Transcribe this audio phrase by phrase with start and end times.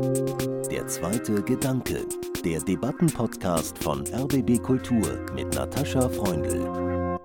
[0.00, 2.06] Der zweite Gedanke,
[2.42, 7.18] der Debattenpodcast von RBB Kultur mit Natascha Freundl.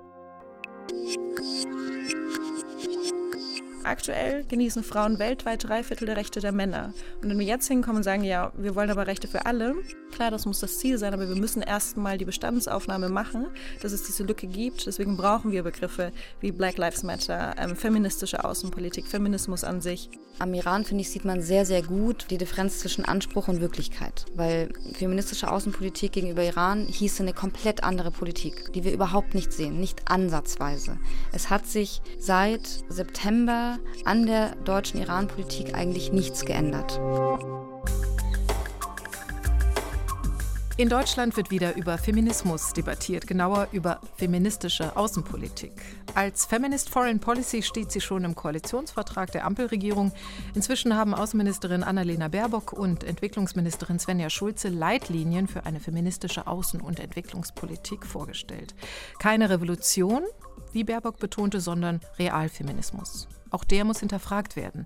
[3.85, 6.93] Aktuell genießen Frauen weltweit drei Viertel der Rechte der Männer.
[7.21, 9.75] Und wenn wir jetzt hinkommen und sagen, ja, wir wollen aber Rechte für alle,
[10.15, 13.47] klar, das muss das Ziel sein, aber wir müssen erstmal die Bestandsaufnahme machen,
[13.81, 14.87] dass es diese Lücke gibt.
[14.87, 20.09] Deswegen brauchen wir Begriffe wie Black Lives Matter, ähm, feministische Außenpolitik, Feminismus an sich.
[20.39, 24.25] Am Iran, finde ich, sieht man sehr, sehr gut die Differenz zwischen Anspruch und Wirklichkeit.
[24.35, 29.79] Weil feministische Außenpolitik gegenüber Iran hieße eine komplett andere Politik, die wir überhaupt nicht sehen,
[29.79, 30.97] nicht ansatzweise.
[31.31, 36.99] Es hat sich seit September an der deutschen Iran-Politik eigentlich nichts geändert.
[40.77, 45.71] In Deutschland wird wieder über Feminismus debattiert, genauer über feministische Außenpolitik.
[46.15, 50.11] Als Feminist Foreign Policy steht sie schon im Koalitionsvertrag der Ampelregierung.
[50.53, 56.99] Inzwischen haben Außenministerin Annalena Baerbock und Entwicklungsministerin Svenja Schulze Leitlinien für eine feministische Außen- und
[56.99, 58.75] Entwicklungspolitik vorgestellt.
[59.17, 60.23] Keine Revolution,
[60.73, 63.29] wie Baerbock betonte, sondern Realfeminismus.
[63.51, 64.85] Auch der muss hinterfragt werden.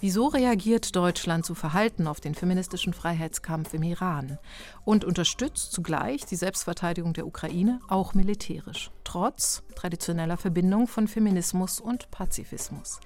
[0.00, 4.38] Wieso reagiert Deutschland so verhalten auf den feministischen Freiheitskampf im Iran
[4.84, 12.10] und unterstützt zugleich die Selbstverteidigung der Ukraine auch militärisch, trotz traditioneller Verbindung von Feminismus und
[12.10, 13.00] Pazifismus?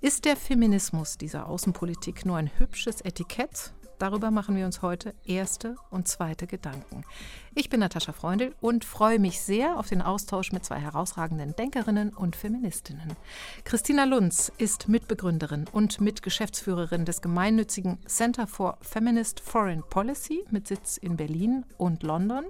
[0.00, 5.76] Ist der Feminismus dieser Außenpolitik nur ein hübsches Etikett Darüber machen wir uns heute erste
[5.90, 7.04] und zweite Gedanken.
[7.54, 12.10] Ich bin Natascha Freundl und freue mich sehr auf den Austausch mit zwei herausragenden Denkerinnen
[12.10, 13.14] und Feministinnen.
[13.64, 20.96] Christina Lunz ist Mitbegründerin und Mitgeschäftsführerin des gemeinnützigen Center for Feminist Foreign Policy mit Sitz
[20.96, 22.44] in Berlin und London.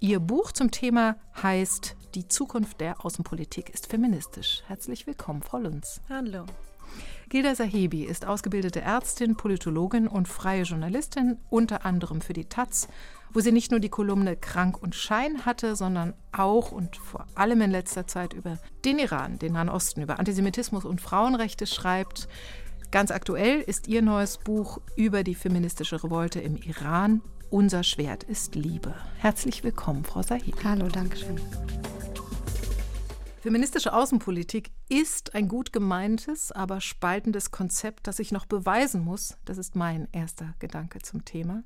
[0.00, 4.62] Ihr Buch zum Thema heißt Die Zukunft der Außenpolitik ist feministisch.
[4.66, 6.00] Herzlich willkommen, Frau Lunz.
[6.08, 6.44] Hallo.
[7.32, 12.88] Gilda Sahebi ist ausgebildete Ärztin, Politologin und freie Journalistin, unter anderem für die Taz,
[13.32, 17.62] wo sie nicht nur die Kolumne Krank und Schein hatte, sondern auch und vor allem
[17.62, 22.28] in letzter Zeit über den Iran, den Nahen Osten, über Antisemitismus und Frauenrechte schreibt.
[22.90, 27.22] Ganz aktuell ist ihr neues Buch über die feministische Revolte im Iran.
[27.48, 28.94] Unser Schwert ist Liebe.
[29.16, 30.52] Herzlich willkommen, Frau Sahebi.
[30.64, 31.40] Hallo, danke schön.
[33.42, 39.36] Feministische Außenpolitik ist ein gut gemeintes, aber spaltendes Konzept, das sich noch beweisen muss.
[39.44, 41.64] Das ist mein erster Gedanke zum Thema.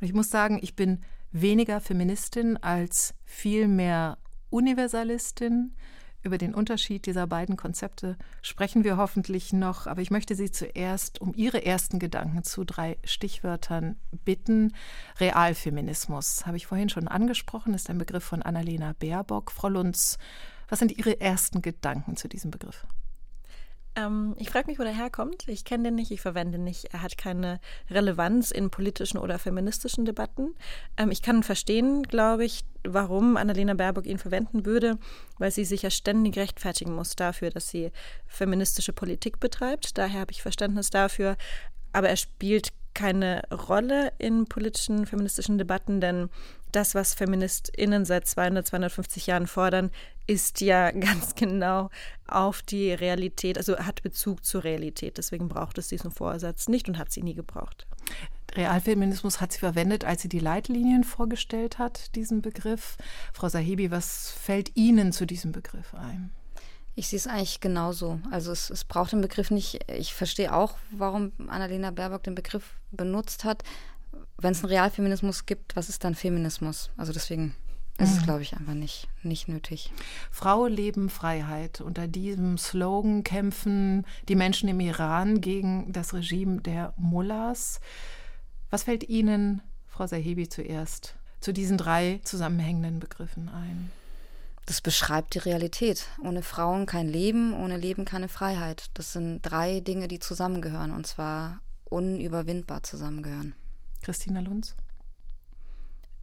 [0.00, 4.16] Und ich muss sagen, ich bin weniger Feministin als vielmehr
[4.48, 5.74] Universalistin.
[6.22, 11.20] Über den Unterschied dieser beiden Konzepte sprechen wir hoffentlich noch, aber ich möchte Sie zuerst
[11.20, 14.72] um Ihre ersten Gedanken zu drei Stichwörtern bitten.
[15.20, 19.52] Realfeminismus habe ich vorhin schon angesprochen, ist ein Begriff von Annalena Baerbock.
[19.52, 20.16] Frau Lunz,
[20.68, 22.86] was sind Ihre ersten Gedanken zu diesem Begriff?
[23.98, 25.48] Ähm, ich frage mich, wo der herkommt.
[25.48, 26.92] Ich kenne den nicht, ich verwende ihn nicht.
[26.92, 30.54] Er hat keine Relevanz in politischen oder feministischen Debatten.
[30.96, 34.98] Ähm, ich kann verstehen, glaube ich, warum Annalena Baerbock ihn verwenden würde,
[35.38, 37.90] weil sie sich ja ständig rechtfertigen muss dafür, dass sie
[38.26, 39.98] feministische Politik betreibt.
[39.98, 41.36] Daher habe ich Verständnis dafür.
[41.92, 46.30] Aber er spielt keine Rolle in politischen feministischen Debatten, denn
[46.72, 49.90] das, was FeministInnen seit 200, 250 Jahren fordern,
[50.28, 51.90] ist ja ganz genau
[52.28, 55.18] auf die Realität, also hat Bezug zur Realität.
[55.18, 57.86] Deswegen braucht es diesen Vorsatz nicht und hat sie nie gebraucht.
[58.54, 62.96] Realfeminismus hat sie verwendet, als sie die Leitlinien vorgestellt hat, diesen Begriff.
[63.32, 66.30] Frau Sahibi, was fällt Ihnen zu diesem Begriff ein?
[66.94, 68.20] Ich sehe es eigentlich genauso.
[68.30, 69.80] Also es, es braucht den Begriff nicht.
[69.92, 73.62] Ich verstehe auch, warum Annalena Baerbock den Begriff benutzt hat.
[74.38, 76.90] Wenn es einen Realfeminismus gibt, was ist dann Feminismus?
[76.96, 77.54] Also deswegen
[77.98, 78.24] ist es, mhm.
[78.24, 79.92] glaube ich, einfach nicht, nicht nötig.
[80.30, 81.80] Frau, Leben, Freiheit.
[81.80, 87.80] Unter diesem Slogan kämpfen die Menschen im Iran gegen das Regime der Mullahs.
[88.70, 93.90] Was fällt Ihnen, Frau Sahebi, zuerst zu diesen drei zusammenhängenden Begriffen ein?
[94.66, 96.06] Das beschreibt die Realität.
[96.22, 98.90] Ohne Frauen kein Leben, ohne Leben keine Freiheit.
[98.94, 103.54] Das sind drei Dinge, die zusammengehören und zwar unüberwindbar zusammengehören.
[104.02, 104.76] Christina Lunz?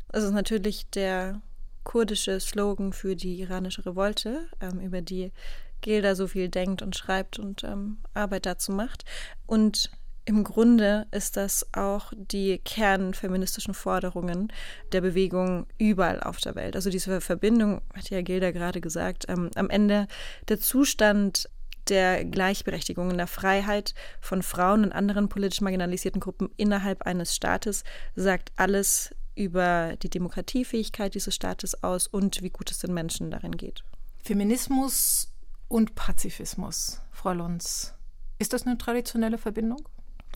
[0.09, 1.41] Das ist natürlich der
[1.85, 5.31] kurdische Slogan für die iranische Revolte, ähm, über die
[5.79, 9.05] Gilda so viel denkt und schreibt und ähm, Arbeit dazu macht.
[9.45, 9.89] Und
[10.25, 14.51] im Grunde ist das auch die kernfeministischen Forderungen
[14.91, 16.75] der Bewegung überall auf der Welt.
[16.75, 20.07] Also diese Verbindung, hat ja Gilda gerade gesagt, ähm, am Ende
[20.49, 21.47] der Zustand
[21.89, 27.83] der Gleichberechtigung und der Freiheit von Frauen und anderen politisch marginalisierten Gruppen innerhalb eines Staates
[28.15, 33.57] sagt alles über die Demokratiefähigkeit dieses Staates aus und wie gut es den Menschen darin
[33.57, 33.83] geht.
[34.23, 35.31] Feminismus
[35.67, 37.93] und Pazifismus, Frau Lunz.
[38.39, 39.87] Ist das eine traditionelle Verbindung?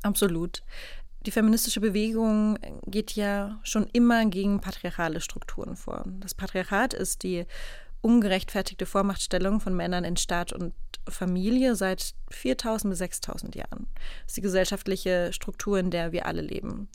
[0.03, 0.63] Absolut.
[1.25, 6.05] Die feministische Bewegung geht ja schon immer gegen patriarchale Strukturen vor.
[6.19, 7.45] Das Patriarchat ist die
[8.01, 10.73] ungerechtfertigte Vormachtstellung von Männern in Staat und
[11.07, 13.87] Familie seit 4000 bis 6000 Jahren.
[14.23, 16.87] Das ist die gesellschaftliche Struktur, in der wir alle leben.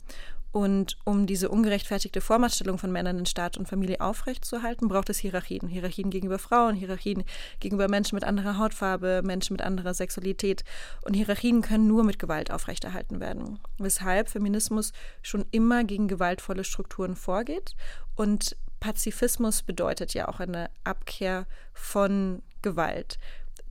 [0.55, 5.67] Und um diese ungerechtfertigte Vormachtstellung von Männern in Staat und Familie aufrechtzuerhalten, braucht es Hierarchien.
[5.67, 7.25] Hierarchien gegenüber Frauen, Hierarchien
[7.59, 10.63] gegenüber Menschen mit anderer Hautfarbe, Menschen mit anderer Sexualität.
[11.01, 13.59] Und Hierarchien können nur mit Gewalt aufrechterhalten werden.
[13.79, 17.75] Weshalb Feminismus schon immer gegen gewaltvolle Strukturen vorgeht.
[18.15, 23.19] Und Pazifismus bedeutet ja auch eine Abkehr von Gewalt.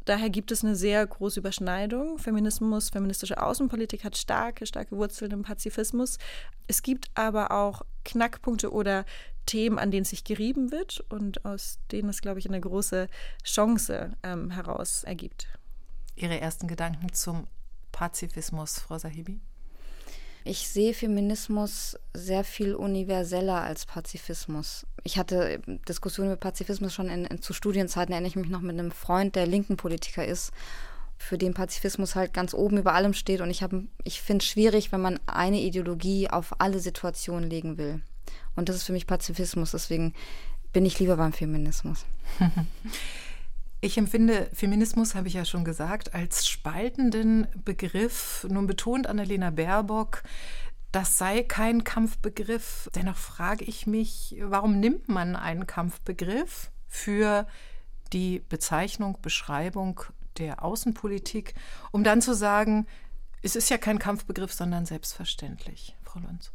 [0.04, 2.18] Daher gibt es eine sehr große Überschneidung.
[2.18, 6.18] Feminismus, feministische Außenpolitik hat starke, starke Wurzeln im Pazifismus.
[6.66, 9.04] Es gibt aber auch Knackpunkte oder
[9.46, 13.08] Themen, an denen sich gerieben wird und aus denen es, glaube ich, eine große
[13.42, 15.48] Chance ähm, heraus ergibt.
[16.16, 17.46] Ihre ersten Gedanken zum
[17.92, 19.40] Pazifismus, Frau Sahibi?
[20.46, 24.86] Ich sehe Feminismus sehr viel universeller als Pazifismus.
[25.02, 28.78] Ich hatte Diskussionen über Pazifismus schon in, in, zu Studienzeiten, erinnere ich mich noch mit
[28.78, 30.52] einem Freund, der linken Politiker ist,
[31.16, 33.40] für den Pazifismus halt ganz oben über allem steht.
[33.40, 33.64] Und ich,
[34.04, 38.02] ich finde es schwierig, wenn man eine Ideologie auf alle Situationen legen will.
[38.54, 39.70] Und das ist für mich Pazifismus.
[39.70, 40.12] Deswegen
[40.74, 42.04] bin ich lieber beim Feminismus.
[43.84, 48.46] Ich empfinde Feminismus, habe ich ja schon gesagt, als spaltenden Begriff.
[48.48, 50.22] Nun betont Annalena Baerbock,
[50.90, 52.88] das sei kein Kampfbegriff.
[52.94, 57.46] Dennoch frage ich mich, warum nimmt man einen Kampfbegriff für
[58.14, 60.00] die Bezeichnung, Beschreibung
[60.38, 61.52] der Außenpolitik,
[61.92, 62.86] um dann zu sagen,
[63.42, 66.52] es ist ja kein Kampfbegriff, sondern selbstverständlich, Frau Lunz.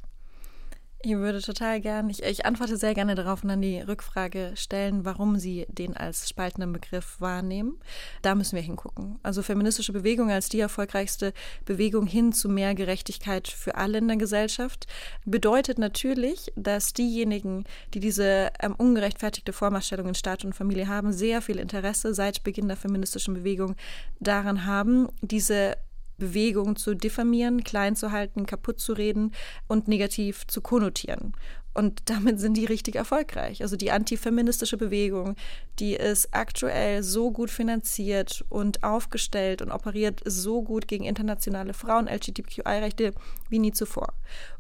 [1.02, 5.06] Ich würde total gern, ich, ich, antworte sehr gerne darauf und dann die Rückfrage stellen,
[5.06, 7.80] warum Sie den als spaltenden Begriff wahrnehmen.
[8.22, 9.18] Da müssen wir hingucken.
[9.24, 11.32] Also feministische Bewegung als die erfolgreichste
[11.64, 14.88] Bewegung hin zu mehr Gerechtigkeit für alle in der Gesellschaft
[15.24, 17.64] bedeutet natürlich, dass diejenigen,
[17.94, 22.68] die diese ähm, ungerechtfertigte Vormachtstellung in Staat und Familie haben, sehr viel Interesse seit Beginn
[22.68, 23.78] der feministischen Bewegung
[24.20, 25.78] daran haben, diese
[26.20, 29.34] Bewegung zu diffamieren, klein zu halten, kaputt zu reden
[29.68, 31.34] und negativ zu konnotieren.
[31.74, 33.62] Und damit sind die richtig erfolgreich.
[33.62, 35.36] Also die antifeministische Bewegung,
[35.80, 42.08] die ist aktuell so gut finanziert und aufgestellt und operiert so gut gegen internationale Frauen,
[42.08, 43.14] LGBTQI-Rechte
[43.50, 44.14] wie nie zuvor.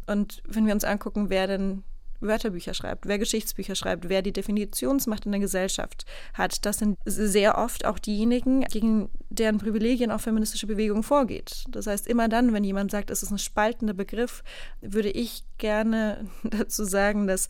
[0.07, 1.83] Und wenn wir uns angucken, wer denn
[2.21, 6.65] Wörterbücher schreibt, wer Geschichtsbücher schreibt, wer die Definitionsmacht in der Gesellschaft hat.
[6.65, 11.65] Das sind sehr oft auch diejenigen, gegen deren Privilegien auch feministische Bewegung vorgeht.
[11.69, 14.43] Das heißt, immer dann, wenn jemand sagt, es ist ein spaltender Begriff,
[14.81, 17.47] würde ich gerne dazu sagen, dass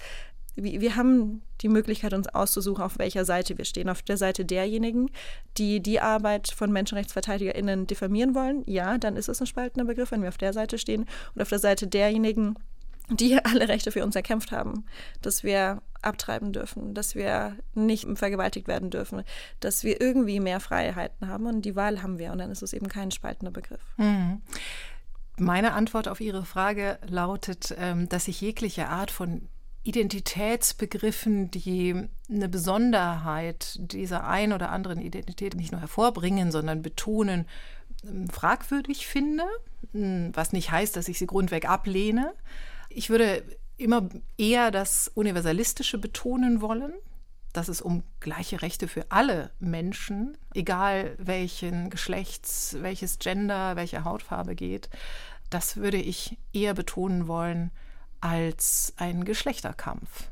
[0.61, 3.89] wir haben die Möglichkeit, uns auszusuchen, auf welcher Seite wir stehen.
[3.89, 5.09] Auf der Seite derjenigen,
[5.57, 10.21] die die Arbeit von MenschenrechtsverteidigerInnen diffamieren wollen, ja, dann ist es ein spaltender Begriff, wenn
[10.21, 11.05] wir auf der Seite stehen.
[11.35, 12.55] Und auf der Seite derjenigen,
[13.09, 14.85] die alle Rechte für uns erkämpft haben,
[15.21, 19.23] dass wir abtreiben dürfen, dass wir nicht vergewaltigt werden dürfen,
[19.59, 22.73] dass wir irgendwie mehr Freiheiten haben und die Wahl haben wir und dann ist es
[22.73, 23.81] eben kein spaltender Begriff.
[23.97, 24.41] Mhm.
[25.37, 29.47] Meine Antwort auf Ihre Frage lautet, ähm, dass ich jegliche Art von
[29.83, 37.45] Identitätsbegriffen, die eine Besonderheit dieser ein oder anderen Identität nicht nur hervorbringen, sondern betonen,
[38.03, 39.45] ähm, fragwürdig finde,
[39.91, 42.33] was nicht heißt, dass ich sie grundweg ablehne.
[42.89, 43.43] Ich würde
[43.77, 46.93] immer eher das Universalistische betonen wollen,
[47.53, 54.55] dass es um gleiche Rechte für alle Menschen, egal welchen Geschlechts, welches Gender, welche Hautfarbe
[54.55, 54.89] geht.
[55.49, 57.71] Das würde ich eher betonen wollen
[58.21, 60.29] als ein Geschlechterkampf.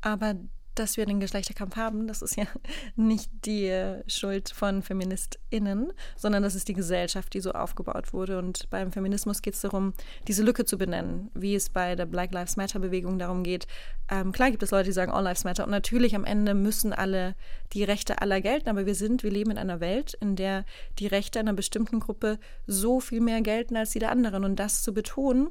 [0.00, 0.36] Aber
[0.78, 2.44] dass wir den Geschlechterkampf haben, das ist ja
[2.96, 3.72] nicht die
[4.06, 8.38] Schuld von FeministInnen, sondern das ist die Gesellschaft, die so aufgebaut wurde.
[8.38, 9.94] Und beim Feminismus geht es darum,
[10.26, 13.66] diese Lücke zu benennen, wie es bei der Black Lives Matter-Bewegung darum geht.
[14.10, 16.92] Ähm, klar gibt es Leute, die sagen All Lives Matter und natürlich am Ende müssen
[16.92, 17.34] alle
[17.72, 20.64] die Rechte aller gelten, aber wir sind, wir leben in einer Welt, in der
[20.98, 24.44] die Rechte einer bestimmten Gruppe so viel mehr gelten als die der anderen.
[24.44, 25.50] Und das zu betonen,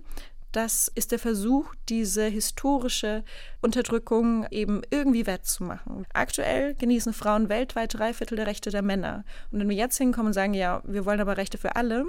[0.51, 3.24] das ist der Versuch, diese historische
[3.62, 6.06] Unterdrückung eben irgendwie wettzumachen.
[6.13, 9.24] Aktuell genießen Frauen weltweit drei Viertel der Rechte der Männer.
[9.51, 12.06] Und wenn wir jetzt hinkommen und sagen, ja, wir wollen aber Rechte für alle,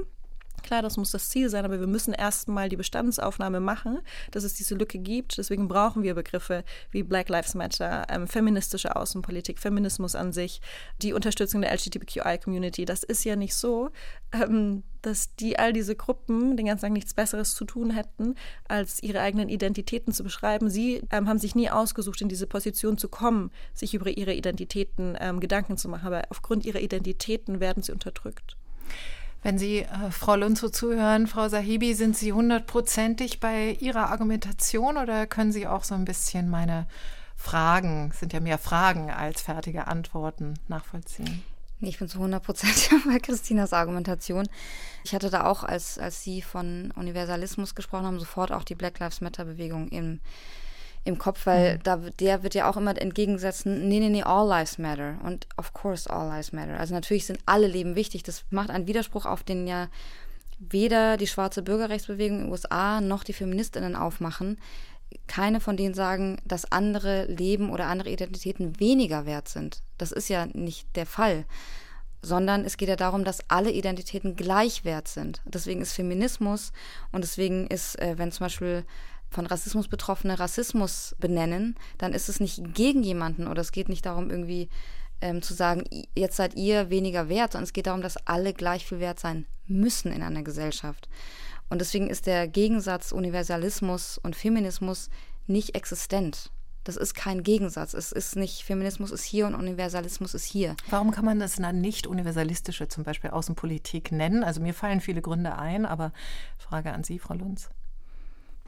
[0.69, 4.01] Klar, das muss das Ziel sein, aber wir müssen erstmal die Bestandsaufnahme machen,
[4.33, 5.39] dass es diese Lücke gibt.
[5.39, 10.61] Deswegen brauchen wir Begriffe wie Black Lives Matter, ähm, feministische Außenpolitik, Feminismus an sich,
[11.01, 12.85] die Unterstützung der LGBTQI-Community.
[12.85, 13.89] Das ist ja nicht so,
[14.31, 18.35] ähm, dass die all diese Gruppen den ganzen Tag nichts Besseres zu tun hätten,
[18.69, 20.69] als ihre eigenen Identitäten zu beschreiben.
[20.69, 25.17] Sie ähm, haben sich nie ausgesucht, in diese Position zu kommen, sich über ihre Identitäten
[25.19, 28.59] ähm, Gedanken zu machen, aber aufgrund ihrer Identitäten werden sie unterdrückt.
[29.43, 35.27] Wenn Sie äh, Frau Lunzo zuhören, Frau Sahibi, sind Sie hundertprozentig bei Ihrer Argumentation oder
[35.27, 36.87] können Sie auch so ein bisschen meine
[37.37, 41.45] Fragen, sind ja mehr Fragen als fertige Antworten, nachvollziehen?
[41.81, 44.49] Ich bin zu 100 Prozent bei Christinas Argumentation.
[45.05, 48.99] Ich hatte da auch, als, als Sie von Universalismus gesprochen haben, sofort auch die Black
[48.99, 50.19] Lives Matter-Bewegung im,
[51.05, 51.83] im Kopf, weil mhm.
[51.83, 55.19] da, der wird ja auch immer entgegensetzen, nee, nee, nee, all lives matter.
[55.25, 56.79] Und of course all lives matter.
[56.79, 58.23] Also natürlich sind alle Leben wichtig.
[58.23, 59.89] Das macht einen Widerspruch, auf den ja
[60.59, 64.59] weder die schwarze Bürgerrechtsbewegung in den USA noch die Feministinnen aufmachen
[65.27, 69.83] keine von denen sagen, dass andere Leben oder andere Identitäten weniger wert sind.
[69.97, 71.45] Das ist ja nicht der Fall.
[72.21, 75.41] Sondern es geht ja darum, dass alle Identitäten gleich wert sind.
[75.45, 76.73] Deswegen ist Feminismus
[77.13, 78.85] und deswegen ist, äh, wenn zum Beispiel
[79.31, 84.07] von Rassismus Betroffene Rassismus benennen, dann ist es nicht gegen jemanden oder es geht nicht
[84.07, 84.69] darum, irgendwie
[85.21, 88.87] ähm, zu sagen, jetzt seid ihr weniger wert, sondern es geht darum, dass alle gleich
[88.87, 91.09] viel wert sein müssen in einer Gesellschaft.
[91.69, 95.11] Und deswegen ist der Gegensatz Universalismus und Feminismus
[95.47, 96.51] nicht existent.
[96.85, 97.93] Das ist kein Gegensatz.
[97.93, 100.75] Es ist nicht, Feminismus ist hier und Universalismus ist hier.
[100.89, 104.43] Warum kann man das dann nicht universalistische, zum Beispiel Außenpolitik nennen?
[104.43, 106.13] Also mir fallen viele Gründe ein, aber
[106.57, 107.69] Frage an Sie, Frau Lunz.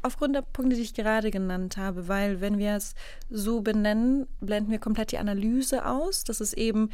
[0.02, 2.94] Aufgrund der Punkte, die ich gerade genannt habe, weil wenn wir es
[3.28, 6.24] so benennen, blenden wir komplett die Analyse aus.
[6.24, 6.90] Das ist eben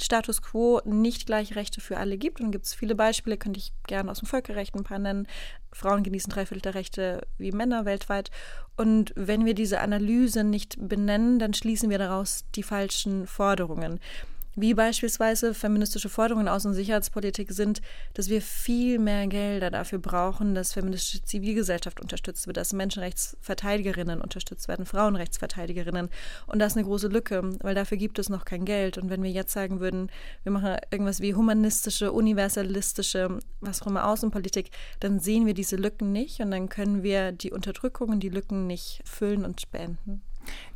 [0.00, 2.40] Status quo nicht gleiche Rechte für alle gibt.
[2.40, 5.28] Und gibt es viele Beispiele, könnte ich gerne aus dem Völkerrecht ein paar nennen.
[5.72, 8.30] Frauen genießen drei Viertel der Rechte wie Männer weltweit.
[8.76, 14.00] Und wenn wir diese Analyse nicht benennen, dann schließen wir daraus die falschen Forderungen
[14.56, 17.80] wie beispielsweise feministische Forderungen in Außen- und Sicherheitspolitik sind,
[18.14, 24.68] dass wir viel mehr Gelder dafür brauchen, dass feministische Zivilgesellschaft unterstützt wird, dass Menschenrechtsverteidigerinnen unterstützt
[24.68, 26.08] werden, Frauenrechtsverteidigerinnen.
[26.46, 28.98] Und das ist eine große Lücke, weil dafür gibt es noch kein Geld.
[28.98, 30.10] Und wenn wir jetzt sagen würden,
[30.42, 34.70] wir machen irgendwas wie humanistische, universalistische, was auch immer Außenpolitik,
[35.00, 38.66] dann sehen wir diese Lücken nicht und dann können wir die Unterdrückung und die Lücken
[38.66, 40.22] nicht füllen und beenden.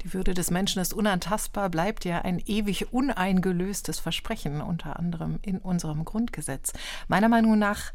[0.02, 5.58] Die Würde des Menschen ist unantastbar, bleibt ja ein ewig uneingelöstes Versprechen, unter anderem in
[5.58, 6.72] unserem Grundgesetz.
[7.08, 7.92] Meiner Meinung nach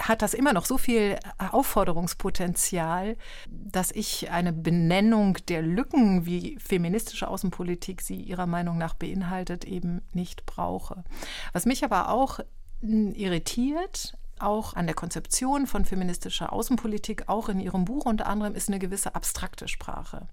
[0.00, 3.16] hat das immer noch so viel Aufforderungspotenzial,
[3.50, 10.00] dass ich eine Benennung der Lücken, wie feministische Außenpolitik sie ihrer Meinung nach beinhaltet, eben
[10.12, 11.04] nicht brauche.
[11.52, 12.40] Was mich aber auch
[12.80, 18.68] irritiert, auch an der Konzeption von feministischer Außenpolitik, auch in Ihrem Buch unter anderem, ist
[18.68, 20.26] eine gewisse abstrakte Sprache.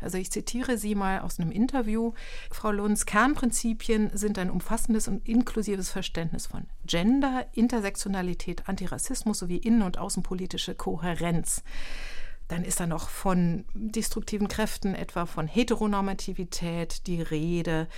[0.00, 2.12] Also ich zitiere Sie mal aus einem Interview.
[2.50, 9.82] Frau Lunz, Kernprinzipien sind ein umfassendes und inklusives Verständnis von Gender, Intersektionalität, Antirassismus sowie innen-
[9.82, 11.62] und außenpolitische Kohärenz.
[12.48, 17.88] Dann ist da noch von destruktiven Kräften, etwa von Heteronormativität die Rede.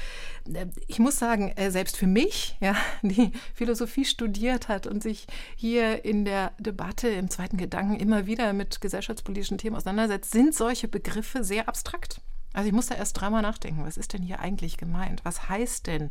[0.87, 5.27] Ich muss sagen, äh, selbst für mich, ja, die Philosophie studiert hat und sich
[5.57, 10.89] hier in der Debatte im zweiten Gedanken immer wieder mit gesellschaftspolitischen Themen auseinandersetzt, sind solche
[10.89, 12.21] Begriffe sehr abstrakt.
[12.57, 15.23] Also ich muss da erst dreimal nachdenken, was ist denn hier eigentlich gemeint?
[15.27, 16.09] Was heißt denn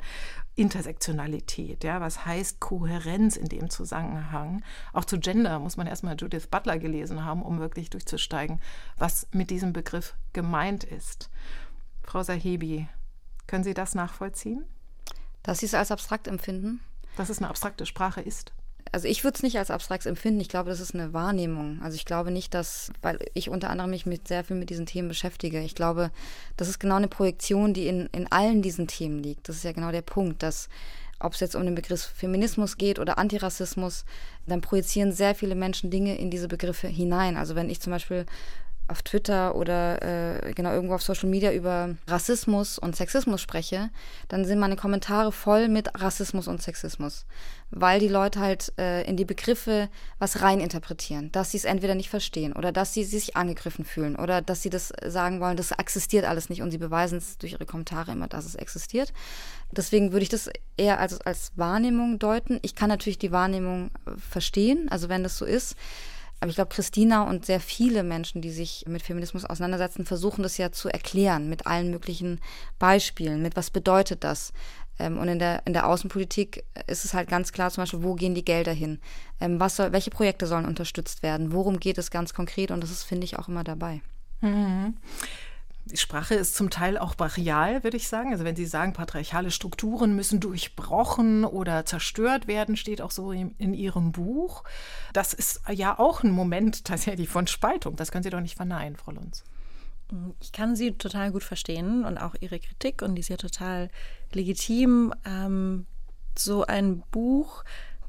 [0.54, 1.84] Intersektionalität?
[1.84, 4.64] Ja, was heißt Kohärenz in dem Zusammenhang?
[4.94, 8.62] Auch zu Gender muss man erstmal Judith Butler gelesen haben, um wirklich durchzusteigen,
[8.96, 11.32] was mit diesem Begriff gemeint ist.
[12.04, 12.88] Frau Sahebi,
[13.48, 14.66] können Sie das nachvollziehen?
[15.42, 16.80] Dass Sie es als abstrakt empfinden?
[17.18, 18.54] Dass es eine abstrakte Sprache ist
[18.92, 20.40] also ich würde es nicht als abstrakt empfinden.
[20.40, 21.80] Ich glaube, das ist eine Wahrnehmung.
[21.82, 24.86] Also ich glaube nicht, dass, weil ich unter anderem mich mit sehr viel mit diesen
[24.86, 25.60] Themen beschäftige.
[25.62, 26.12] Ich glaube,
[26.56, 29.50] das ist genau eine Projektion, die in, in allen diesen Themen liegt.
[29.50, 30.70] Das ist ja genau der Punkt, dass
[31.20, 34.06] ob es jetzt um den Begriff Feminismus geht oder Antirassismus,
[34.48, 37.38] dann projizieren sehr viele Menschen Dinge in diese Begriffe hinein.
[37.38, 38.26] Also wenn ich zum Beispiel
[38.88, 43.90] auf Twitter oder äh, genau irgendwo auf Social Media über Rassismus und Sexismus spreche,
[44.28, 47.26] dann sind meine Kommentare voll mit Rassismus und Sexismus,
[47.72, 49.90] weil die Leute halt äh, in die Begriffe
[50.20, 54.42] was reininterpretieren, dass sie es entweder nicht verstehen oder dass sie sich angegriffen fühlen oder
[54.42, 57.66] dass sie das sagen wollen, das existiert alles nicht und sie beweisen es durch ihre
[57.66, 59.14] Kommentare immer, dass es existiert.
[59.72, 62.60] Deswegen würde ich das eher als, als Wahrnehmung deuten.
[62.62, 65.76] Ich kann natürlich die Wahrnehmung äh, verstehen, also wenn das so ist.
[66.46, 70.60] Aber ich glaube, Christina und sehr viele Menschen, die sich mit Feminismus auseinandersetzen, versuchen das
[70.60, 72.40] ja zu erklären mit allen möglichen
[72.78, 74.54] Beispielen, mit was bedeutet das.
[75.00, 78.14] Ähm, und in der, in der Außenpolitik ist es halt ganz klar, zum Beispiel, wo
[78.14, 79.00] gehen die Gelder hin?
[79.42, 81.52] Ähm, was soll, welche Projekte sollen unterstützt werden?
[81.52, 82.70] Worum geht es ganz konkret?
[82.70, 84.02] Und das ist, finde ich, auch immer dabei.
[84.42, 84.98] Mhm.
[85.86, 88.32] Die Sprache ist zum Teil auch brachial, würde ich sagen.
[88.32, 93.52] Also wenn Sie sagen, patriarchale Strukturen müssen durchbrochen oder zerstört werden, steht auch so in,
[93.60, 94.64] in Ihrem Buch.
[95.14, 97.96] Das ist ja auch ein Moment tatsächlich von Spaltung.
[97.96, 99.44] Das können Sie doch nicht verneinen, Frau Lunz.
[100.40, 103.90] Ich kann Sie total gut verstehen und auch Ihre Kritik und die ist ja total
[104.34, 105.14] legitim.
[105.24, 105.86] Ähm,
[106.38, 107.64] so ein Buch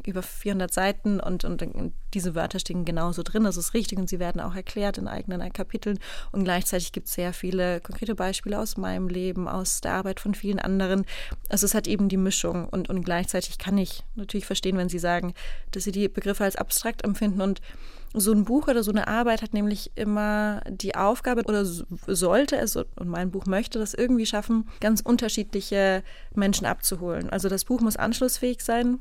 [0.07, 3.45] über 400 Seiten und, und, diese Wörter stehen genauso drin.
[3.45, 5.99] Das ist richtig und sie werden auch erklärt in eigenen Kapiteln.
[6.33, 10.35] Und gleichzeitig gibt es sehr viele konkrete Beispiele aus meinem Leben, aus der Arbeit von
[10.35, 11.05] vielen anderen.
[11.51, 14.99] Also es hat eben die Mischung und, und gleichzeitig kann ich natürlich verstehen, wenn Sie
[14.99, 15.35] sagen,
[15.73, 17.61] dass Sie die Begriffe als abstrakt empfinden und
[18.15, 22.77] so ein Buch oder so eine Arbeit hat nämlich immer die Aufgabe oder sollte es,
[22.77, 26.03] und mein Buch möchte das irgendwie schaffen, ganz unterschiedliche
[26.35, 27.29] Menschen abzuholen.
[27.29, 29.01] Also das Buch muss anschlussfähig sein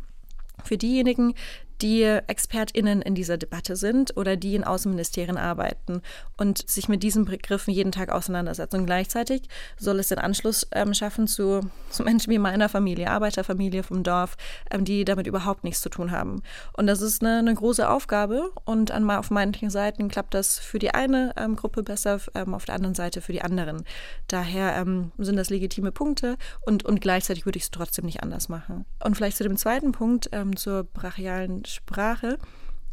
[0.64, 1.34] für diejenigen,
[1.82, 6.02] die ExpertInnen in dieser Debatte sind oder die in Außenministerien arbeiten
[6.38, 8.78] und sich mit diesen Begriffen jeden Tag auseinandersetzen.
[8.82, 9.44] Und gleichzeitig
[9.78, 14.38] soll es den Anschluss ähm, schaffen zu, zu Menschen wie meiner Familie, Arbeiterfamilie vom Dorf,
[14.72, 16.42] ähm, die damit überhaupt nichts zu tun haben.
[16.74, 20.80] Und das ist eine, eine große Aufgabe und an, auf manchen Seiten klappt das für
[20.80, 23.84] die eine ähm, Gruppe besser, ähm, auf der anderen Seite für die anderen.
[24.28, 28.50] Daher ähm, sind das legitime Punkte und, und gleichzeitig würde ich es trotzdem nicht anders
[28.50, 28.86] machen.
[29.04, 32.38] Und vielleicht zu dem zweiten Punkt, ähm, zur brachialen Sprache.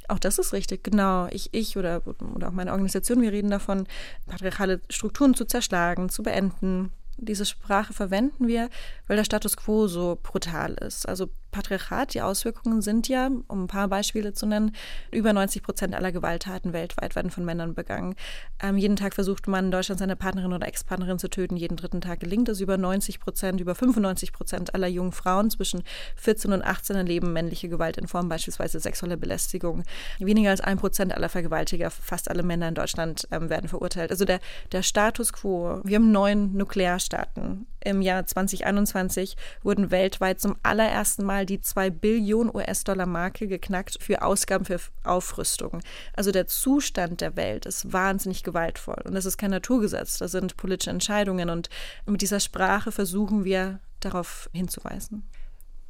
[0.08, 1.28] Auch das ist richtig, genau.
[1.30, 2.02] Ich, ich oder,
[2.34, 3.86] oder auch meine Organisation, wir reden davon,
[4.26, 6.90] patriarchale Strukturen zu zerschlagen, zu beenden.
[7.18, 8.68] Diese Sprache verwenden wir,
[9.12, 11.06] weil der Status quo so brutal ist.
[11.06, 14.74] Also Patriarchat, die Auswirkungen sind ja, um ein paar Beispiele zu nennen,
[15.10, 18.14] über 90 Prozent aller Gewalttaten weltweit werden von Männern begangen.
[18.62, 21.58] Ähm, jeden Tag versucht man in Deutschland seine Partnerin oder Ex-Partnerin zu töten.
[21.58, 22.62] Jeden dritten Tag gelingt es.
[22.62, 25.82] Über 90 Prozent, über 95 Prozent aller jungen Frauen zwischen
[26.16, 29.82] 14 und 18 erleben männliche Gewalt in Form beispielsweise sexueller Belästigung.
[30.20, 34.10] Weniger als ein Prozent aller Vergewaltiger, fast alle Männer in Deutschland ähm, werden verurteilt.
[34.10, 34.40] Also der,
[34.72, 35.82] der Status quo.
[35.84, 37.66] Wir haben neun Nuklearstaaten.
[37.84, 44.64] Im Jahr 2021 wurden weltweit zum allerersten Mal die 2 Billionen US-Dollar-Marke geknackt für Ausgaben
[44.64, 45.80] für Aufrüstung.
[46.14, 49.02] Also der Zustand der Welt ist wahnsinnig gewaltvoll.
[49.04, 51.50] Und das ist kein Naturgesetz, das sind politische Entscheidungen.
[51.50, 51.70] Und
[52.06, 55.28] mit dieser Sprache versuchen wir darauf hinzuweisen.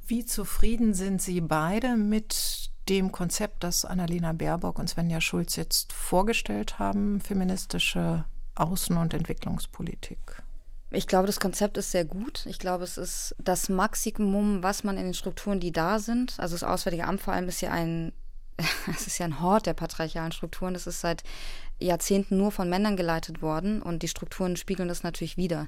[0.07, 5.93] Wie zufrieden sind Sie beide mit dem Konzept, das Annalena Baerbock und Svenja Schulz jetzt
[5.93, 8.25] vorgestellt haben, feministische
[8.57, 10.43] Außen- und Entwicklungspolitik?
[10.95, 12.45] Ich glaube, das Konzept ist sehr gut.
[12.47, 16.55] Ich glaube, es ist das Maximum, was man in den Strukturen, die da sind, also
[16.55, 18.13] das Auswärtige Amt vor allem ist ja ein,
[18.91, 20.75] es ist ja ein Hort der patriarchalen Strukturen.
[20.75, 21.23] Das ist seit
[21.81, 25.67] Jahrzehnten nur von Männern geleitet worden und die Strukturen spiegeln das natürlich wieder.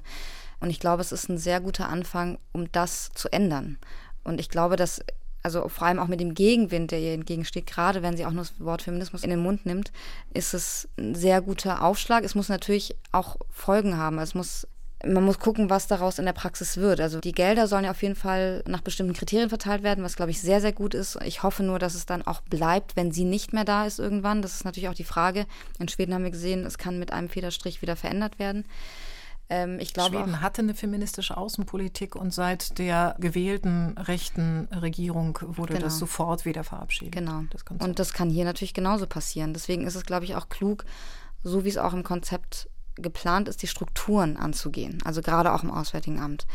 [0.59, 3.79] Und ich glaube, es ist ein sehr guter Anfang, um das zu ändern.
[4.23, 5.01] Und ich glaube, dass
[5.41, 8.45] also vor allem auch mit dem Gegenwind, der ihr entgegensteht, gerade wenn sie auch nur
[8.45, 9.91] das Wort Feminismus in den Mund nimmt,
[10.33, 12.23] ist es ein sehr guter Aufschlag.
[12.23, 14.17] Es muss natürlich auch Folgen haben.
[14.17, 14.67] Es muss
[15.05, 16.99] man muss gucken, was daraus in der Praxis wird.
[16.99, 20.31] Also die Gelder sollen ja auf jeden Fall nach bestimmten Kriterien verteilt werden, was glaube
[20.31, 21.17] ich sehr, sehr gut ist.
[21.23, 24.41] Ich hoffe nur, dass es dann auch bleibt, wenn sie nicht mehr da ist irgendwann.
[24.41, 25.45] Das ist natürlich auch die Frage.
[25.79, 28.65] In Schweden haben wir gesehen, es kann mit einem Federstrich wieder verändert werden.
[29.47, 35.73] Ähm, ich glaube Schweden hatte eine feministische Außenpolitik und seit der gewählten rechten Regierung wurde
[35.73, 35.85] genau.
[35.85, 37.13] das sofort wieder verabschiedet.
[37.13, 37.43] Genau.
[37.51, 39.53] Das und das kann hier natürlich genauso passieren.
[39.53, 40.85] Deswegen ist es, glaube ich, auch klug,
[41.43, 45.71] so wie es auch im Konzept geplant ist, die Strukturen anzugehen, also gerade auch im
[45.71, 46.45] Auswärtigen Amt.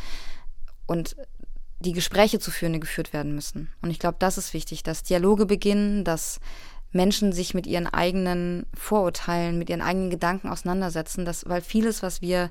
[0.87, 1.17] Und
[1.81, 3.71] die Gespräche zu führen, die geführt werden müssen.
[3.81, 6.39] Und ich glaube, das ist wichtig, dass Dialoge beginnen, dass
[6.93, 12.21] Menschen sich mit ihren eigenen Vorurteilen, mit ihren eigenen Gedanken auseinandersetzen, dass, weil vieles, was
[12.21, 12.51] wir,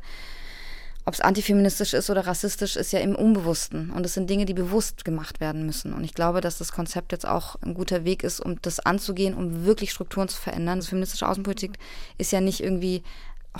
[1.06, 3.91] ob es antifeministisch ist oder rassistisch, ist ja im Unbewussten.
[3.91, 5.93] Und es sind Dinge, die bewusst gemacht werden müssen.
[5.93, 9.36] Und ich glaube, dass das Konzept jetzt auch ein guter Weg ist, um das anzugehen,
[9.36, 10.80] um wirklich Strukturen zu verändern.
[10.80, 11.73] Das feministische Außenpolitik
[12.17, 13.04] ist ja nicht irgendwie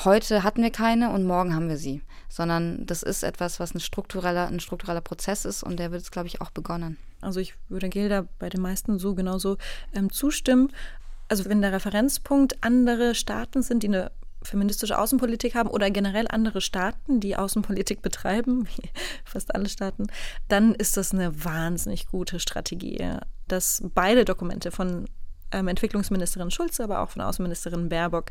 [0.04, 3.80] heute hatten wir keine und morgen haben wir sie, sondern das ist etwas, was ein
[3.80, 6.98] struktureller, ein struktureller Prozess ist und der wird jetzt, glaube ich, auch begonnen.
[7.22, 9.58] Also ich würde Gilda bei den meisten so genauso
[9.94, 10.72] ähm, zustimmen.
[11.28, 16.62] Also wenn der Referenzpunkt andere Staaten sind, die eine feministische Außenpolitik haben oder generell andere
[16.62, 18.90] Staaten, die Außenpolitik betreiben, wie
[19.26, 20.08] fast alle Staaten,
[20.48, 25.06] dann ist das eine wahnsinnig gute Strategie, dass beide Dokumente von
[25.52, 28.28] ähm, Entwicklungsministerin Schulze, aber auch von Außenministerin Baerbock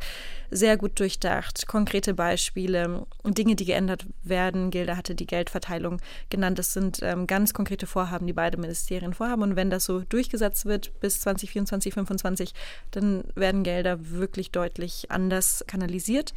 [0.50, 1.66] sehr gut durchdacht.
[1.66, 4.70] Konkrete Beispiele, Dinge, die geändert werden.
[4.70, 6.00] Gilda hatte die Geldverteilung
[6.30, 6.58] genannt.
[6.58, 9.42] Das sind ähm, ganz konkrete Vorhaben, die beide Ministerien vorhaben.
[9.42, 12.54] Und wenn das so durchgesetzt wird bis 2024, 2025,
[12.90, 16.34] dann werden Gelder wirklich deutlich anders kanalisiert.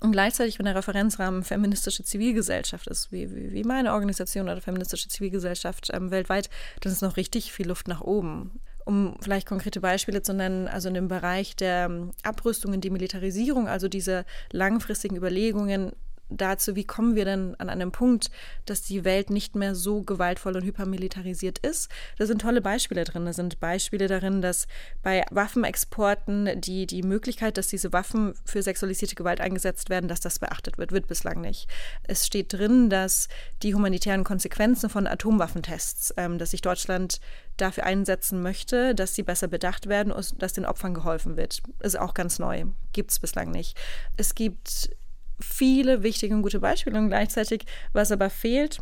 [0.00, 5.08] Und gleichzeitig, wenn der Referenzrahmen feministische Zivilgesellschaft ist, wie, wie, wie meine Organisation oder feministische
[5.08, 6.50] Zivilgesellschaft ähm, weltweit,
[6.80, 8.60] dann ist noch richtig viel Luft nach oben.
[8.84, 13.66] Um vielleicht konkrete Beispiele zu nennen, also in dem Bereich der ähm, Abrüstung und Demilitarisierung,
[13.66, 15.92] also diese langfristigen Überlegungen,
[16.28, 18.30] dazu, wie kommen wir denn an einem Punkt,
[18.66, 21.90] dass die Welt nicht mehr so gewaltvoll und hypermilitarisiert ist.
[22.18, 23.26] Da sind tolle Beispiele drin.
[23.26, 24.66] Da sind Beispiele darin, dass
[25.02, 30.38] bei Waffenexporten die, die Möglichkeit, dass diese Waffen für sexualisierte Gewalt eingesetzt werden, dass das
[30.38, 31.68] beachtet wird, wird bislang nicht.
[32.04, 33.28] Es steht drin, dass
[33.62, 37.20] die humanitären Konsequenzen von Atomwaffentests, ähm, dass sich Deutschland
[37.56, 41.62] dafür einsetzen möchte, dass sie besser bedacht werden und dass den Opfern geholfen wird.
[41.80, 42.64] Ist auch ganz neu.
[42.92, 43.78] Gibt es bislang nicht.
[44.16, 44.90] Es gibt
[45.40, 48.80] viele wichtige und gute Beispiele und gleichzeitig, was aber fehlt,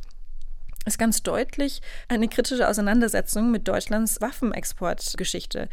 [0.84, 5.68] ist ganz deutlich eine kritische Auseinandersetzung mit Deutschlands Waffenexportgeschichte.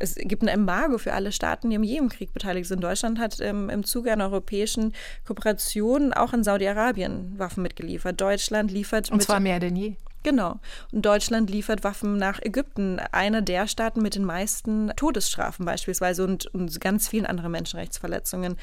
[0.00, 2.82] Es gibt ein Embargo für alle Staaten, die im Jemenkrieg beteiligt sind.
[2.82, 4.94] Deutschland hat im, im Zuge einer europäischen
[5.26, 8.20] Kooperation auch in Saudi-Arabien Waffen mitgeliefert.
[8.20, 9.10] Deutschland liefert.
[9.10, 9.94] Und zwar mehr denn je.
[10.22, 10.58] Genau.
[10.92, 16.46] Und Deutschland liefert Waffen nach Ägypten, einer der Staaten mit den meisten Todesstrafen beispielsweise und,
[16.46, 18.56] und ganz vielen anderen Menschenrechtsverletzungen.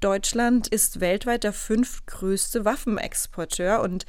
[0.00, 4.06] Deutschland ist weltweit der fünftgrößte Waffenexporteur und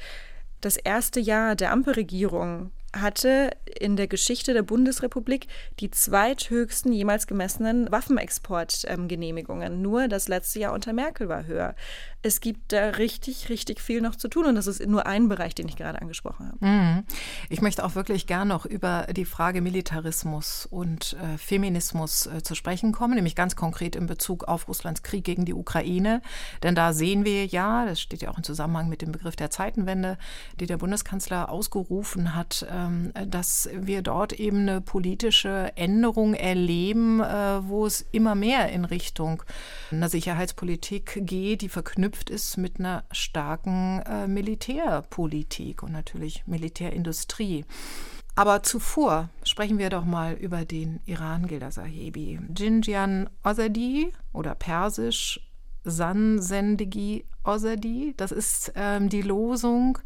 [0.60, 5.46] das erste Jahr der Ampelregierung hatte in der Geschichte der Bundesrepublik
[5.80, 9.72] die zweithöchsten jemals gemessenen Waffenexportgenehmigungen.
[9.72, 11.74] Ähm, Nur das letzte Jahr unter Merkel war höher
[12.22, 14.46] es gibt da richtig, richtig viel noch zu tun.
[14.46, 16.64] Und das ist nur ein Bereich, den ich gerade angesprochen habe.
[16.64, 17.04] Mhm.
[17.48, 22.54] Ich möchte auch wirklich gern noch über die Frage Militarismus und äh, Feminismus äh, zu
[22.54, 26.22] sprechen kommen, nämlich ganz konkret in Bezug auf Russlands Krieg gegen die Ukraine.
[26.62, 29.50] Denn da sehen wir ja, das steht ja auch im Zusammenhang mit dem Begriff der
[29.50, 30.16] Zeitenwende,
[30.60, 32.81] die der Bundeskanzler ausgerufen hat, ähm,
[33.26, 39.42] dass wir dort eben eine politische Änderung erleben, äh, wo es immer mehr in Richtung
[39.90, 47.64] einer Sicherheitspolitik geht, die verknüpft ist mit einer starken äh, Militärpolitik und natürlich Militärindustrie.
[48.34, 52.40] Aber zuvor sprechen wir doch mal über den Iran Gilda Sahibi.
[52.56, 55.40] Jinjian Ozadi oder persisch
[55.84, 59.98] Sansendegi Ozadi, das ist ähm, die Losung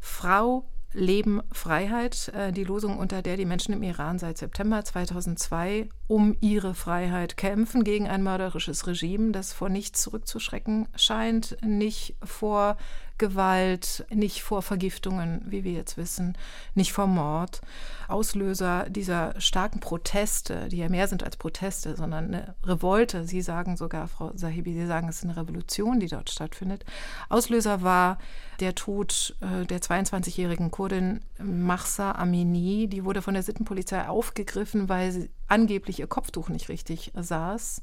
[0.00, 0.64] Frau
[0.96, 6.36] Leben, Freiheit, äh, die Losung, unter der die Menschen im Iran seit September 2002 um
[6.40, 12.76] ihre Freiheit kämpfen gegen ein mörderisches Regime, das vor nichts zurückzuschrecken scheint, nicht vor
[13.18, 16.36] Gewalt, nicht vor Vergiftungen, wie wir jetzt wissen,
[16.74, 17.60] nicht vor Mord.
[18.08, 23.76] Auslöser dieser starken Proteste, die ja mehr sind als Proteste, sondern eine Revolte, Sie sagen
[23.76, 26.84] sogar, Frau Sahibi, Sie sagen, es ist eine Revolution, die dort stattfindet.
[27.28, 28.18] Auslöser war
[28.60, 32.88] der Tod äh, der 22-jährigen Kurdin Mahsa Amini.
[32.88, 37.82] Die wurde von der Sittenpolizei aufgegriffen, weil sie angeblich ihr Kopftuch nicht richtig saß.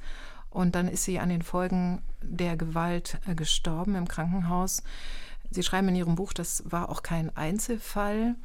[0.54, 4.84] Und dann ist sie an den Folgen der Gewalt äh, gestorben im Krankenhaus.
[5.50, 8.36] Sie schreiben in Ihrem Buch, das war auch kein Einzelfall.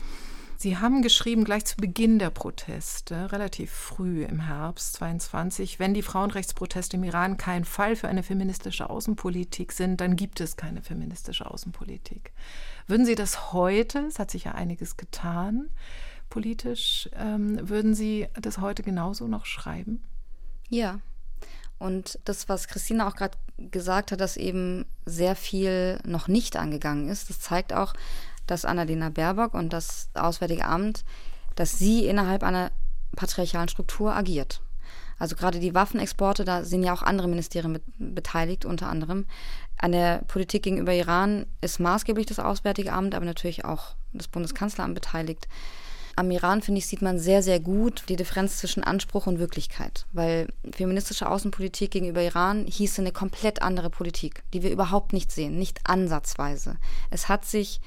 [0.56, 6.02] Sie haben geschrieben, gleich zu Beginn der Proteste, relativ früh im Herbst 22, wenn die
[6.02, 11.48] Frauenrechtsproteste im Iran kein Fall für eine feministische Außenpolitik sind, dann gibt es keine feministische
[11.48, 12.32] Außenpolitik.
[12.88, 15.68] Würden Sie das heute, es hat sich ja einiges getan,
[16.28, 20.02] politisch, ähm, würden Sie das heute genauso noch schreiben?
[20.68, 21.00] Ja,
[21.78, 27.08] und das, was Christina auch gerade gesagt hat, dass eben sehr viel noch nicht angegangen
[27.08, 27.94] ist, das zeigt auch,
[28.46, 31.04] dass Annalena Baerbock und das Auswärtige Amt,
[31.54, 32.70] dass sie innerhalb einer
[33.14, 34.60] patriarchalen Struktur agiert.
[35.18, 39.26] Also gerade die Waffenexporte, da sind ja auch andere Ministerien mit beteiligt, unter anderem.
[39.76, 44.94] An der Politik gegenüber Iran ist maßgeblich das Auswärtige Amt, aber natürlich auch das Bundeskanzleramt
[44.94, 45.48] beteiligt
[46.18, 50.06] am Iran, finde ich, sieht man sehr, sehr gut die Differenz zwischen Anspruch und Wirklichkeit.
[50.12, 55.58] Weil feministische Außenpolitik gegenüber Iran hieße eine komplett andere Politik, die wir überhaupt nicht sehen,
[55.58, 56.76] nicht ansatzweise.
[57.10, 57.80] Es hat sich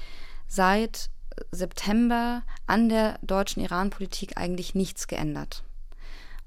[0.48, 1.10] seit
[1.50, 5.62] September an der deutschen Iran-Politik eigentlich nichts geändert.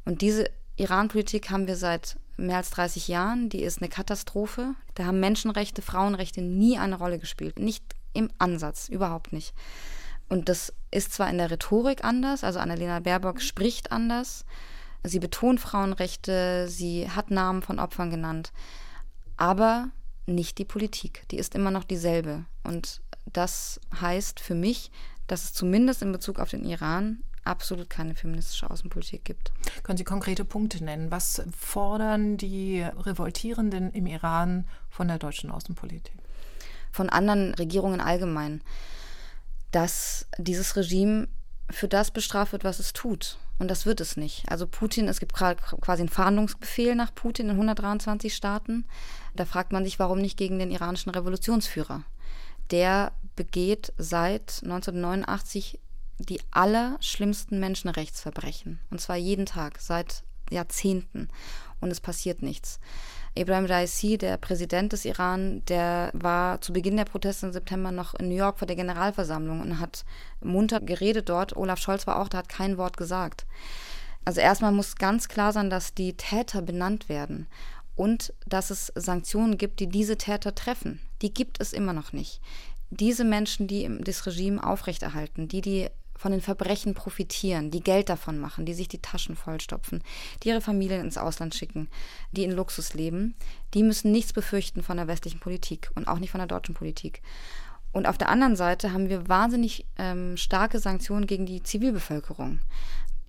[0.06, 3.50] Und diese Iran-Politik haben wir seit mehr als 30 Jahren.
[3.50, 4.74] Die ist eine Katastrophe.
[4.95, 7.60] Da haben Menschenrechte, Frauenrechte nie eine Rolle gespielt.
[7.60, 9.54] Nicht im Ansatz, überhaupt nicht.
[10.29, 14.45] Und das ist zwar in der Rhetorik anders, also Annalena Baerbock spricht anders,
[15.03, 18.51] sie betont Frauenrechte, sie hat Namen von Opfern genannt,
[19.38, 19.89] aber
[20.25, 21.27] nicht die Politik.
[21.29, 22.45] Die ist immer noch dieselbe.
[22.63, 24.91] Und das heißt für mich,
[25.27, 29.51] dass es zumindest in Bezug auf den Iran absolut keine feministische Außenpolitik gibt.
[29.83, 31.11] Können Sie konkrete Punkte nennen?
[31.11, 36.15] Was fordern die Revoltierenden im Iran von der deutschen Außenpolitik?
[36.91, 38.61] Von anderen Regierungen allgemein
[39.75, 41.27] dass dieses Regime
[41.69, 43.38] für das bestraft wird, was es tut.
[43.59, 44.49] Und das wird es nicht.
[44.49, 48.85] Also Putin, es gibt quasi einen Fahndungsbefehl nach Putin in 123 Staaten.
[49.35, 52.03] Da fragt man sich, warum nicht gegen den iranischen Revolutionsführer.
[52.71, 55.79] Der begeht seit 1989
[56.19, 58.79] die allerschlimmsten Menschenrechtsverbrechen.
[58.91, 61.27] Und zwar jeden Tag, seit Jahrzehnten
[61.81, 62.79] und es passiert nichts.
[63.38, 68.15] Ibrahim Raisi, der Präsident des Iran, der war zu Beginn der Proteste im September noch
[68.15, 70.06] in New York vor der Generalversammlung und hat
[70.41, 71.56] munter geredet dort.
[71.56, 73.45] Olaf Scholz war auch, da hat kein Wort gesagt.
[74.24, 77.48] Also erstmal muss ganz klar sein, dass die Täter benannt werden
[77.95, 81.02] und dass es Sanktionen gibt, die diese Täter treffen.
[81.21, 82.41] Die gibt es immer noch nicht.
[82.89, 88.39] Diese Menschen, die das Regime aufrechterhalten, die die von den Verbrechen profitieren, die Geld davon
[88.39, 90.04] machen, die sich die Taschen vollstopfen,
[90.43, 91.89] die ihre Familien ins Ausland schicken,
[92.32, 93.36] die in Luxus leben,
[93.73, 97.21] die müssen nichts befürchten von der westlichen Politik und auch nicht von der deutschen Politik.
[97.91, 102.60] Und auf der anderen Seite haben wir wahnsinnig ähm, starke Sanktionen gegen die Zivilbevölkerung.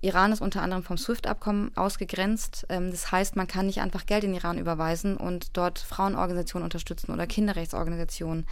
[0.01, 2.67] Iran ist unter anderem vom SWIFT-Abkommen ausgegrenzt.
[2.69, 7.13] Ähm, das heißt, man kann nicht einfach Geld in Iran überweisen und dort Frauenorganisationen unterstützen
[7.13, 8.47] oder Kinderrechtsorganisationen.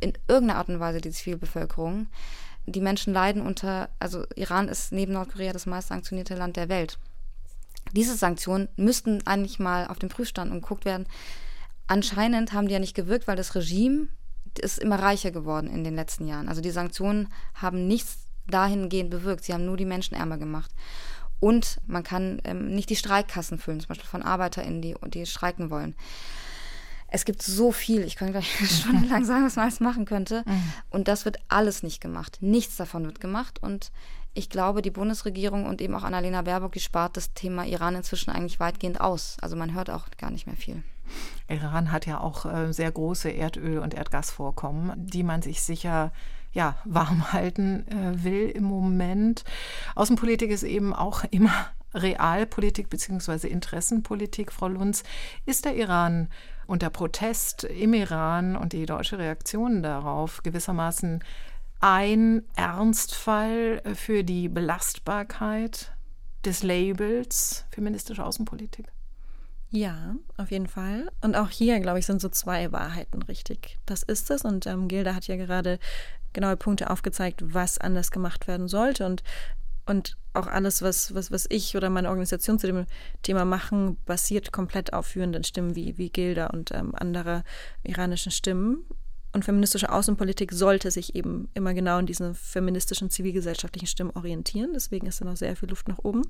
[0.00, 2.06] In irgendeiner Art und Weise die Zivilbevölkerung
[2.66, 6.98] die Menschen leiden unter, also Iran ist neben Nordkorea das meist sanktionierte Land der Welt.
[7.92, 11.06] Diese Sanktionen müssten eigentlich mal auf den Prüfstand und geguckt werden.
[11.86, 14.08] Anscheinend haben die ja nicht gewirkt, weil das Regime
[14.58, 16.48] ist immer reicher geworden in den letzten Jahren.
[16.48, 19.44] Also die Sanktionen haben nichts dahingehend bewirkt.
[19.44, 20.70] Sie haben nur die Menschen ärmer gemacht.
[21.40, 25.70] Und man kann ähm, nicht die Streikkassen füllen, zum Beispiel von ArbeiterInnen, die, die streiken
[25.70, 25.94] wollen
[27.14, 28.48] es gibt so viel, ich könnte gleich
[28.80, 30.42] stundenlang sagen, was man alles machen könnte.
[30.46, 30.72] Mhm.
[30.90, 32.38] Und das wird alles nicht gemacht.
[32.40, 33.62] Nichts davon wird gemacht.
[33.62, 33.92] Und
[34.34, 38.30] ich glaube, die Bundesregierung und eben auch Annalena Baerbock, die spart das Thema Iran inzwischen
[38.30, 39.36] eigentlich weitgehend aus.
[39.40, 40.82] Also man hört auch gar nicht mehr viel.
[41.48, 46.10] Iran hat ja auch äh, sehr große Erdöl- und Erdgasvorkommen, die man sich sicher
[46.52, 49.44] ja, warm halten äh, will im Moment.
[49.94, 53.46] Außenpolitik ist eben auch immer Realpolitik bzw.
[53.46, 55.04] Interessenpolitik, Frau Lunz.
[55.46, 56.28] Ist der Iran
[56.66, 61.22] und der Protest im Iran und die deutsche Reaktion darauf gewissermaßen
[61.80, 65.92] ein Ernstfall für die Belastbarkeit
[66.44, 68.86] des Labels feministische Außenpolitik?
[69.70, 71.10] Ja, auf jeden Fall.
[71.20, 73.78] Und auch hier, glaube ich, sind so zwei Wahrheiten richtig.
[73.86, 74.44] Das ist es.
[74.44, 75.80] Und ähm, Gilda hat ja gerade
[76.32, 79.04] genaue Punkte aufgezeigt, was anders gemacht werden sollte.
[79.04, 79.24] Und
[79.86, 82.86] und auch alles, was, was, was ich oder meine Organisation zu dem
[83.22, 87.44] Thema machen, basiert komplett auf führenden Stimmen wie, wie Gilda und ähm, andere
[87.82, 88.84] iranischen Stimmen.
[89.34, 94.70] Und feministische Außenpolitik sollte sich eben immer genau in diesen feministischen zivilgesellschaftlichen Stimmen orientieren.
[94.74, 96.22] Deswegen ist da noch sehr viel Luft nach oben.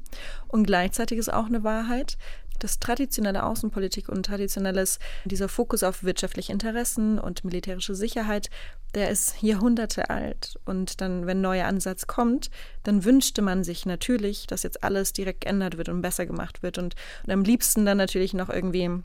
[0.48, 2.16] Und gleichzeitig ist auch eine Wahrheit,
[2.60, 8.48] dass traditionelle Außenpolitik und traditionelles, dieser Fokus auf wirtschaftliche Interessen und militärische Sicherheit,
[8.94, 10.58] der ist Jahrhunderte alt.
[10.64, 12.48] Und dann, wenn ein neuer Ansatz kommt,
[12.84, 16.78] dann wünschte man sich natürlich, dass jetzt alles direkt geändert wird und besser gemacht wird.
[16.78, 16.94] Und,
[17.26, 19.02] und am liebsten dann natürlich noch irgendwie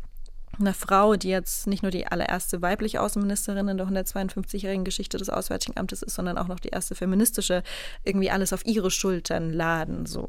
[0.59, 5.29] einer Frau, die jetzt nicht nur die allererste weibliche Außenministerin in der 152-jährigen Geschichte des
[5.29, 7.63] Auswärtigen Amtes ist, sondern auch noch die erste feministische,
[8.03, 10.05] irgendwie alles auf ihre Schultern laden.
[10.05, 10.27] So.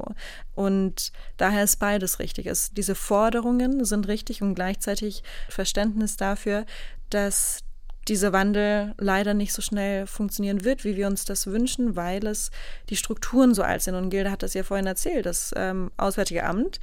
[0.54, 2.46] Und daher ist beides richtig.
[2.46, 6.66] Es, diese Forderungen sind richtig und gleichzeitig Verständnis dafür,
[7.10, 7.60] dass
[8.08, 12.50] dieser Wandel leider nicht so schnell funktionieren wird, wie wir uns das wünschen, weil es
[12.88, 13.94] die Strukturen so alt sind.
[13.94, 15.26] Und Gilda hat das ja vorhin erzählt.
[15.26, 16.80] Das ähm, Auswärtige Amt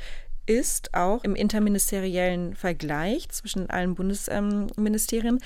[0.47, 5.39] ist auch im interministeriellen Vergleich zwischen allen Bundesministerien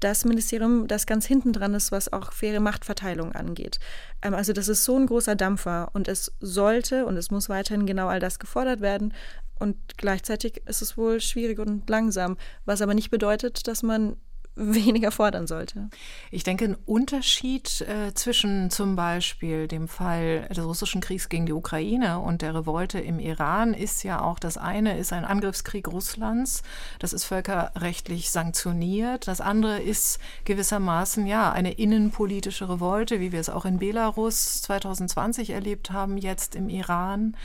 [0.00, 3.78] das Ministerium, das ganz hinten dran ist, was auch faire Machtverteilung angeht.
[4.22, 7.86] Ähm, also das ist so ein großer Dampfer und es sollte und es muss weiterhin
[7.86, 9.14] genau all das gefordert werden.
[9.58, 14.16] Und gleichzeitig ist es wohl schwierig und langsam, was aber nicht bedeutet, dass man
[14.56, 15.90] weniger fordern sollte.
[16.30, 21.52] Ich denke, ein Unterschied äh, zwischen zum Beispiel dem Fall des russischen Kriegs gegen die
[21.52, 26.62] Ukraine und der Revolte im Iran ist ja auch, das eine ist ein Angriffskrieg Russlands,
[26.98, 29.28] das ist völkerrechtlich sanktioniert.
[29.28, 35.50] Das andere ist gewissermaßen ja eine innenpolitische Revolte, wie wir es auch in Belarus 2020
[35.50, 37.36] erlebt haben, jetzt im Iran.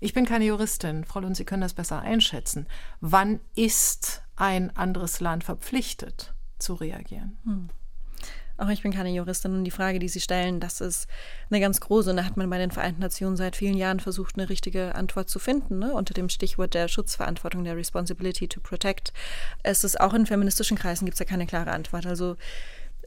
[0.00, 2.66] Ich bin keine Juristin, Frau Lund, Sie können das besser einschätzen.
[3.00, 7.36] Wann ist ein anderes Land verpflichtet, zu reagieren.
[7.44, 7.68] Hm.
[8.58, 11.08] Auch ich bin keine Juristin und die Frage, die Sie stellen, das ist
[11.50, 12.10] eine ganz große.
[12.10, 15.28] Und da hat man bei den Vereinten Nationen seit vielen Jahren versucht, eine richtige Antwort
[15.28, 15.92] zu finden, ne?
[15.92, 19.12] unter dem Stichwort der Schutzverantwortung, der Responsibility to Protect.
[19.62, 22.06] Es ist auch in feministischen Kreisen gibt es ja keine klare Antwort.
[22.06, 22.36] Also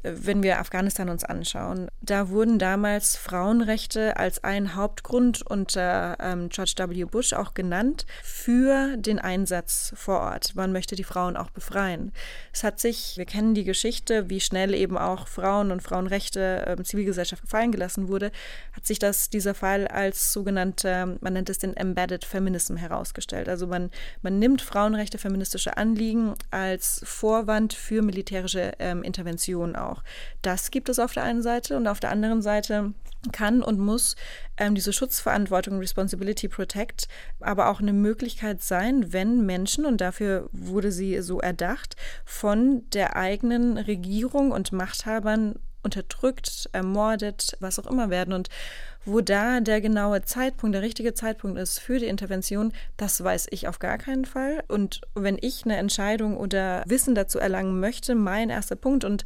[0.06, 6.74] wenn wir Afghanistan uns anschauen, da wurden damals Frauenrechte als ein Hauptgrund unter ähm, George
[6.78, 7.06] W.
[7.06, 10.56] Bush auch genannt für den Einsatz vor Ort.
[10.56, 12.12] Man möchte die Frauen auch befreien.
[12.54, 16.84] Es hat sich, wir kennen die Geschichte, wie schnell eben auch Frauen und Frauenrechte äh,
[16.84, 18.32] Zivilgesellschaft gefallen gelassen wurde,
[18.74, 23.50] hat sich das dieser Fall als sogenannte, man nennt es den Embedded Feminism herausgestellt.
[23.50, 23.90] Also man,
[24.22, 29.95] man nimmt Frauenrechte, feministische Anliegen als Vorwand für militärische ähm, Interventionen auf.
[29.96, 30.04] Auch.
[30.42, 32.94] Das gibt es auf der einen Seite und auf der anderen Seite
[33.32, 34.16] kann und muss
[34.58, 37.08] ähm, diese Schutzverantwortung, Responsibility Protect,
[37.40, 43.16] aber auch eine Möglichkeit sein, wenn Menschen, und dafür wurde sie so erdacht, von der
[43.16, 45.56] eigenen Regierung und Machthabern
[45.86, 48.34] unterdrückt, ermordet, was auch immer werden.
[48.34, 48.50] Und
[49.06, 53.68] wo da der genaue Zeitpunkt, der richtige Zeitpunkt ist für die Intervention, das weiß ich
[53.68, 54.64] auf gar keinen Fall.
[54.68, 59.26] Und wenn ich eine Entscheidung oder Wissen dazu erlangen möchte, mein erster Punkt, und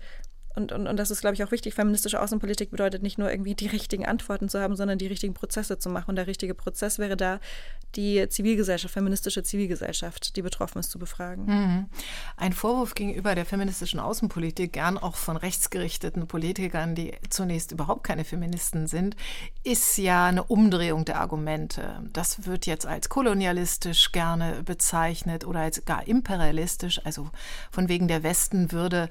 [0.56, 1.76] und, und, und das ist, glaube ich, auch wichtig.
[1.76, 5.78] Feministische Außenpolitik bedeutet nicht nur irgendwie die richtigen Antworten zu haben, sondern die richtigen Prozesse
[5.78, 6.10] zu machen.
[6.10, 7.40] Und der richtige Prozess wäre da,
[7.96, 11.46] die Zivilgesellschaft, feministische Zivilgesellschaft, die betroffen ist, zu befragen.
[11.46, 11.86] Mhm.
[12.38, 18.26] Ein Vorwurf gegenüber der feministischen Außenpolitik, gern auch von rechtsgerichteten Politikern, die zunächst überhaupt keine
[18.26, 19.16] Feministen sind,
[19.64, 22.04] ist ja eine Umdrehung der Argumente.
[22.14, 27.30] Das wird jetzt als kolonialistisch gerne bezeichnet oder als gar imperialistisch, also
[27.72, 29.10] von wegen der Westen würde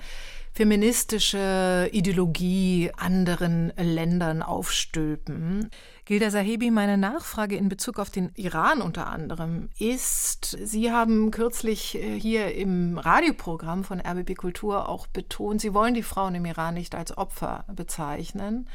[0.58, 5.70] feministische Ideologie anderen Ländern aufstülpen.
[6.04, 11.94] Gilda Sahebi, meine Nachfrage in Bezug auf den Iran unter anderem ist, Sie haben kürzlich
[11.94, 16.74] äh, hier im Radioprogramm von RBB Kultur auch betont, Sie wollen die Frauen im Iran
[16.74, 18.68] nicht als Opfer bezeichnen,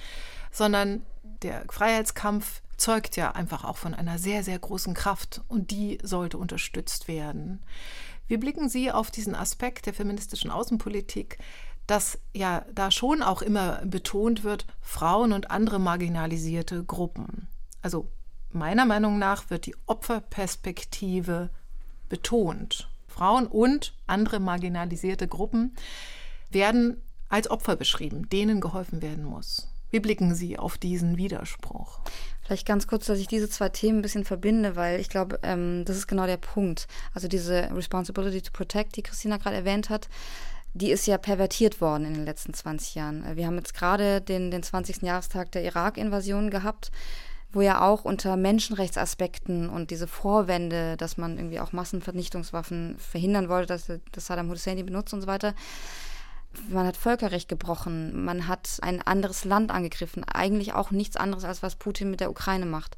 [0.51, 1.05] sondern
[1.41, 6.37] der Freiheitskampf zeugt ja einfach auch von einer sehr, sehr großen Kraft und die sollte
[6.37, 7.59] unterstützt werden.
[8.27, 11.37] Wie blicken Sie auf diesen Aspekt der feministischen Außenpolitik,
[11.87, 17.47] dass ja da schon auch immer betont wird, Frauen und andere marginalisierte Gruppen.
[17.81, 18.07] Also
[18.51, 21.49] meiner Meinung nach wird die Opferperspektive
[22.09, 22.89] betont.
[23.07, 25.75] Frauen und andere marginalisierte Gruppen
[26.49, 29.67] werden als Opfer beschrieben, denen geholfen werden muss.
[29.91, 31.99] Wie blicken Sie auf diesen Widerspruch?
[32.41, 35.85] Vielleicht ganz kurz, dass ich diese zwei Themen ein bisschen verbinde, weil ich glaube, ähm,
[35.85, 36.87] das ist genau der Punkt.
[37.13, 40.09] Also diese Responsibility to Protect, die Christina gerade erwähnt hat,
[40.73, 43.35] die ist ja pervertiert worden in den letzten 20 Jahren.
[43.35, 45.03] Wir haben jetzt gerade den, den 20.
[45.03, 46.91] Jahrestag der Irak-Invasion gehabt,
[47.51, 53.67] wo ja auch unter Menschenrechtsaspekten und diese Vorwände, dass man irgendwie auch Massenvernichtungswaffen verhindern wollte,
[53.67, 55.53] dass, dass Saddam Hussein die benutzt und so weiter,
[56.69, 61.61] man hat Völkerrecht gebrochen, man hat ein anderes Land angegriffen, eigentlich auch nichts anderes, als
[61.61, 62.97] was Putin mit der Ukraine macht.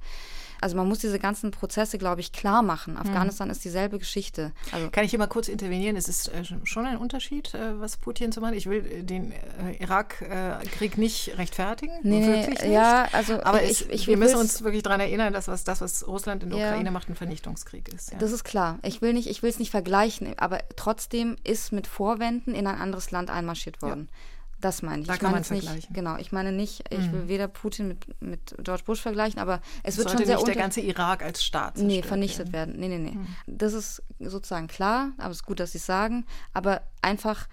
[0.61, 2.97] Also man muss diese ganzen Prozesse, glaube ich, klar machen.
[2.97, 3.53] Afghanistan mhm.
[3.53, 4.51] ist dieselbe Geschichte.
[4.71, 5.95] Also Kann ich hier mal kurz intervenieren?
[5.95, 8.55] Es ist äh, schon ein Unterschied, äh, was Putin zu machen.
[8.55, 9.33] Ich will äh, den
[9.79, 11.93] Irakkrieg nicht rechtfertigen.
[12.03, 12.71] Nee, wirklich nicht.
[12.71, 15.81] Ja, also aber ich, ich, ich wir müssen uns wirklich daran erinnern, dass was, das,
[15.81, 16.67] was Russland in der ja.
[16.69, 18.11] Ukraine macht, ein Vernichtungskrieg ist.
[18.11, 18.17] Ja.
[18.17, 18.79] Das ist klar.
[18.83, 22.79] Ich will nicht, ich will es nicht vergleichen, aber trotzdem ist mit Vorwänden in ein
[22.79, 24.09] anderes Land einmarschiert worden.
[24.11, 24.34] Ja.
[24.61, 25.07] Das meine ich.
[25.07, 25.75] Da ich kann meine man vergleichen.
[25.75, 27.27] Nicht, genau, ich meine nicht, ich will mhm.
[27.27, 30.55] weder Putin mit, mit George Bush vergleichen, aber es wird Sollte schon sehr nicht der
[30.55, 32.79] ganze Irak als Staat Nee, vernichtet werden.
[32.79, 32.89] werden.
[32.89, 33.17] Nee, nee, nee.
[33.17, 33.27] Mhm.
[33.47, 36.25] Das ist sozusagen klar, aber es ist gut, dass Sie es sagen.
[36.53, 37.47] Aber einfach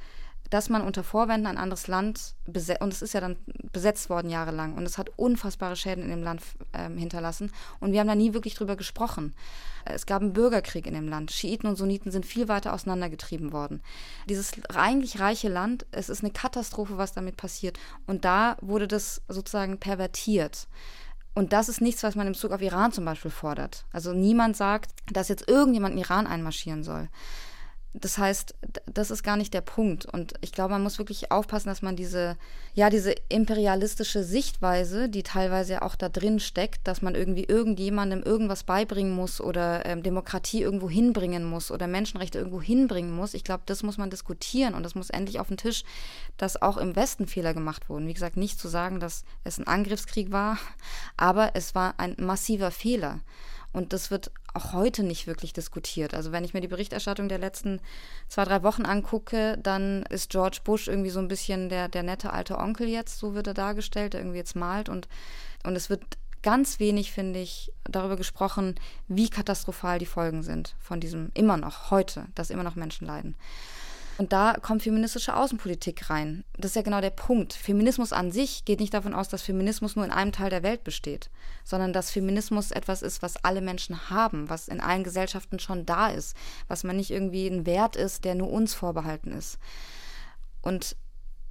[0.52, 3.38] dass man unter Vorwänden ein anderes Land besetzt, und es ist ja dann
[3.72, 8.00] besetzt worden jahrelang und es hat unfassbare Schäden in dem Land ähm, hinterlassen und wir
[8.00, 9.34] haben da nie wirklich drüber gesprochen.
[9.84, 11.32] Es gab einen Bürgerkrieg in dem Land.
[11.32, 13.82] Schiiten und Sunniten sind viel weiter auseinandergetrieben worden.
[14.28, 17.78] Dieses eigentlich reiche Land, es ist eine Katastrophe, was damit passiert.
[18.06, 20.68] Und da wurde das sozusagen pervertiert.
[21.34, 23.84] Und das ist nichts, was man im Bezug auf Iran zum Beispiel fordert.
[23.92, 27.08] Also niemand sagt, dass jetzt irgendjemand in Iran einmarschieren soll.
[27.94, 28.54] Das heißt,
[28.86, 30.06] das ist gar nicht der Punkt.
[30.06, 32.38] Und ich glaube, man muss wirklich aufpassen, dass man diese,
[32.72, 38.64] ja, diese imperialistische Sichtweise, die teilweise auch da drin steckt, dass man irgendwie irgendjemandem irgendwas
[38.64, 43.34] beibringen muss oder ähm, Demokratie irgendwo hinbringen muss oder Menschenrechte irgendwo hinbringen muss.
[43.34, 45.84] Ich glaube, das muss man diskutieren und das muss endlich auf den Tisch,
[46.38, 48.08] dass auch im Westen Fehler gemacht wurden.
[48.08, 50.56] Wie gesagt, nicht zu sagen, dass es ein Angriffskrieg war,
[51.18, 53.20] aber es war ein massiver Fehler.
[53.74, 56.14] Und das wird auch heute nicht wirklich diskutiert.
[56.14, 57.80] Also wenn ich mir die Berichterstattung der letzten
[58.28, 62.32] zwei, drei Wochen angucke, dann ist George Bush irgendwie so ein bisschen der, der nette
[62.32, 64.88] alte Onkel jetzt, so wird er dargestellt, der irgendwie jetzt malt.
[64.88, 65.08] Und,
[65.64, 66.02] und es wird
[66.42, 68.74] ganz wenig, finde ich, darüber gesprochen,
[69.08, 73.36] wie katastrophal die Folgen sind von diesem immer noch, heute, dass immer noch Menschen leiden.
[74.22, 76.44] Und da kommt feministische Außenpolitik rein.
[76.56, 77.54] Das ist ja genau der Punkt.
[77.54, 80.84] Feminismus an sich geht nicht davon aus, dass Feminismus nur in einem Teil der Welt
[80.84, 81.28] besteht,
[81.64, 86.06] sondern dass Feminismus etwas ist, was alle Menschen haben, was in allen Gesellschaften schon da
[86.06, 86.36] ist,
[86.68, 89.58] was man nicht irgendwie ein Wert ist, der nur uns vorbehalten ist.
[90.60, 90.94] Und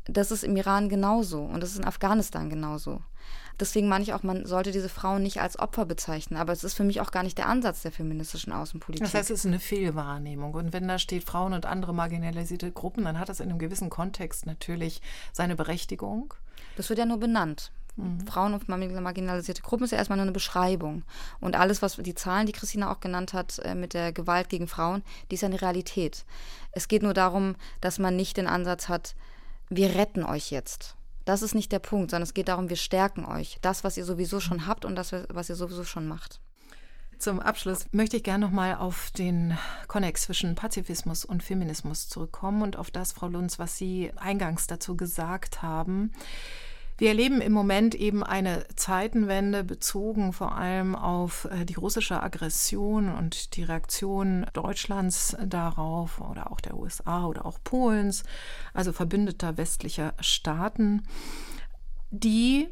[0.06, 3.02] das ist im Iran genauso und das ist in Afghanistan genauso.
[3.60, 6.40] Deswegen meine ich auch, man sollte diese Frauen nicht als Opfer bezeichnen.
[6.40, 9.04] Aber es ist für mich auch gar nicht der Ansatz der feministischen Außenpolitik.
[9.04, 10.56] Das heißt, es ist eine Fehlwahrnehmung.
[10.56, 13.92] Und wenn da steht Frauen und andere marginalisierte Gruppen, dann hat das in einem gewissen
[13.92, 16.34] Kontext natürlich seine Berechtigung.
[16.76, 17.72] Das wird ja nur benannt.
[17.98, 18.26] Mhm.
[18.26, 21.04] Frauen und marginalisierte Gruppen ist ja erstmal nur eine Beschreibung.
[21.40, 24.68] Und alles, was die Zahlen, die Christina auch genannt hat, äh, mit der Gewalt gegen
[24.68, 26.26] Frauen, die ist ja eine Realität.
[26.72, 29.14] Es geht nur darum, dass man nicht den Ansatz hat,
[29.72, 30.96] wir retten euch jetzt.
[31.24, 33.58] Das ist nicht der Punkt, sondern es geht darum, wir stärken euch.
[33.62, 36.42] Das, was ihr sowieso schon habt und das, was ihr sowieso schon macht.
[37.18, 39.58] Zum Abschluss möchte ich gerne noch mal auf den
[39.88, 44.98] Konnex zwischen Pazifismus und Feminismus zurückkommen und auf das, Frau Lunz, was Sie eingangs dazu
[44.98, 46.12] gesagt haben.
[47.02, 53.10] Wir erleben im Moment eben eine Zeitenwende bezogen vor allem auf äh, die russische Aggression
[53.10, 58.22] und die Reaktion Deutschlands darauf oder auch der USA oder auch Polens,
[58.76, 61.02] also verbündeter westlicher Staaten,
[62.12, 62.68] die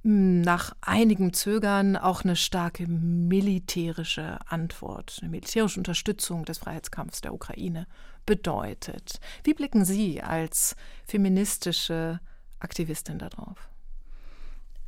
[0.00, 7.34] hm, nach einigem Zögern auch eine starke militärische Antwort, eine militärische Unterstützung des Freiheitskampfs der
[7.34, 7.86] Ukraine
[8.24, 9.20] bedeutet.
[9.44, 10.74] Wie blicken Sie als
[11.04, 12.18] feministische
[12.58, 13.68] Aktivistin darauf?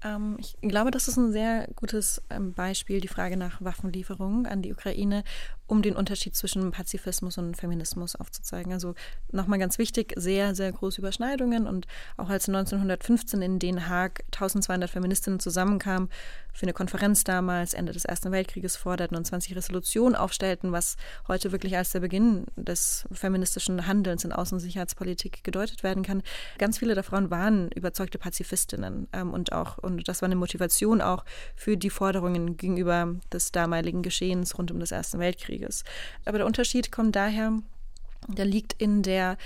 [0.05, 4.62] Ähm, ich glaube, das ist ein sehr gutes ähm, Beispiel, die Frage nach Waffenlieferungen an
[4.62, 5.24] die Ukraine
[5.68, 8.72] um den Unterschied zwischen Pazifismus und Feminismus aufzuzeigen.
[8.72, 8.94] Also
[9.30, 11.66] nochmal ganz wichtig, sehr, sehr große Überschneidungen.
[11.66, 11.86] Und
[12.16, 16.09] auch als 1915 in Den Haag 1200 Feministinnen zusammenkamen
[16.55, 20.96] für eine Konferenz damals, Ende des Ersten Weltkrieges forderten und 20 Resolutionen aufstellten, was
[21.28, 26.22] heute wirklich als der Beginn des feministischen Handelns in Außen- und Sicherheitspolitik gedeutet werden kann.
[26.57, 31.24] Ganz viele davon waren überzeugte Pazifistinnen ähm, und auch, und das war eine Motivation auch
[31.57, 35.49] für die Forderungen gegenüber des damaligen Geschehens rund um das Erste Weltkrieg.
[35.49, 35.82] Krieges.
[36.24, 37.59] Aber der Unterschied kommt daher,
[38.28, 39.36] der liegt in der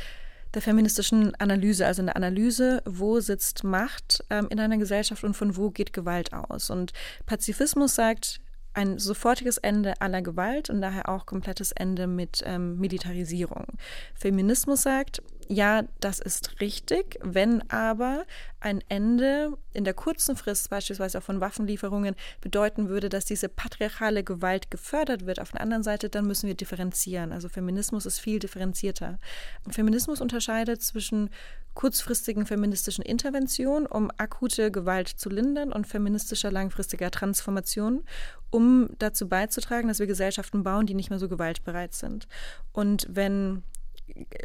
[0.54, 5.32] der feministischen Analyse, also in der Analyse, wo sitzt Macht ähm, in einer Gesellschaft und
[5.32, 6.68] von wo geht Gewalt aus.
[6.68, 6.92] Und
[7.24, 8.38] Pazifismus sagt,
[8.74, 13.64] ein sofortiges Ende aller Gewalt und daher auch komplettes Ende mit ähm, Militarisierung.
[14.14, 18.24] Feminismus sagt, ja, das ist richtig, wenn aber
[18.60, 24.24] ein Ende in der kurzen Frist, beispielsweise auch von Waffenlieferungen, bedeuten würde, dass diese patriarchale
[24.24, 25.40] Gewalt gefördert wird.
[25.40, 27.32] Auf der anderen Seite, dann müssen wir differenzieren.
[27.32, 29.18] Also Feminismus ist viel differenzierter.
[29.68, 31.30] Feminismus unterscheidet zwischen
[31.74, 38.04] kurzfristigen feministischen Interventionen, um akute Gewalt zu lindern und feministischer langfristiger Transformation,
[38.50, 42.28] um dazu beizutragen, dass wir Gesellschaften bauen, die nicht mehr so gewaltbereit sind.
[42.72, 43.62] Und wenn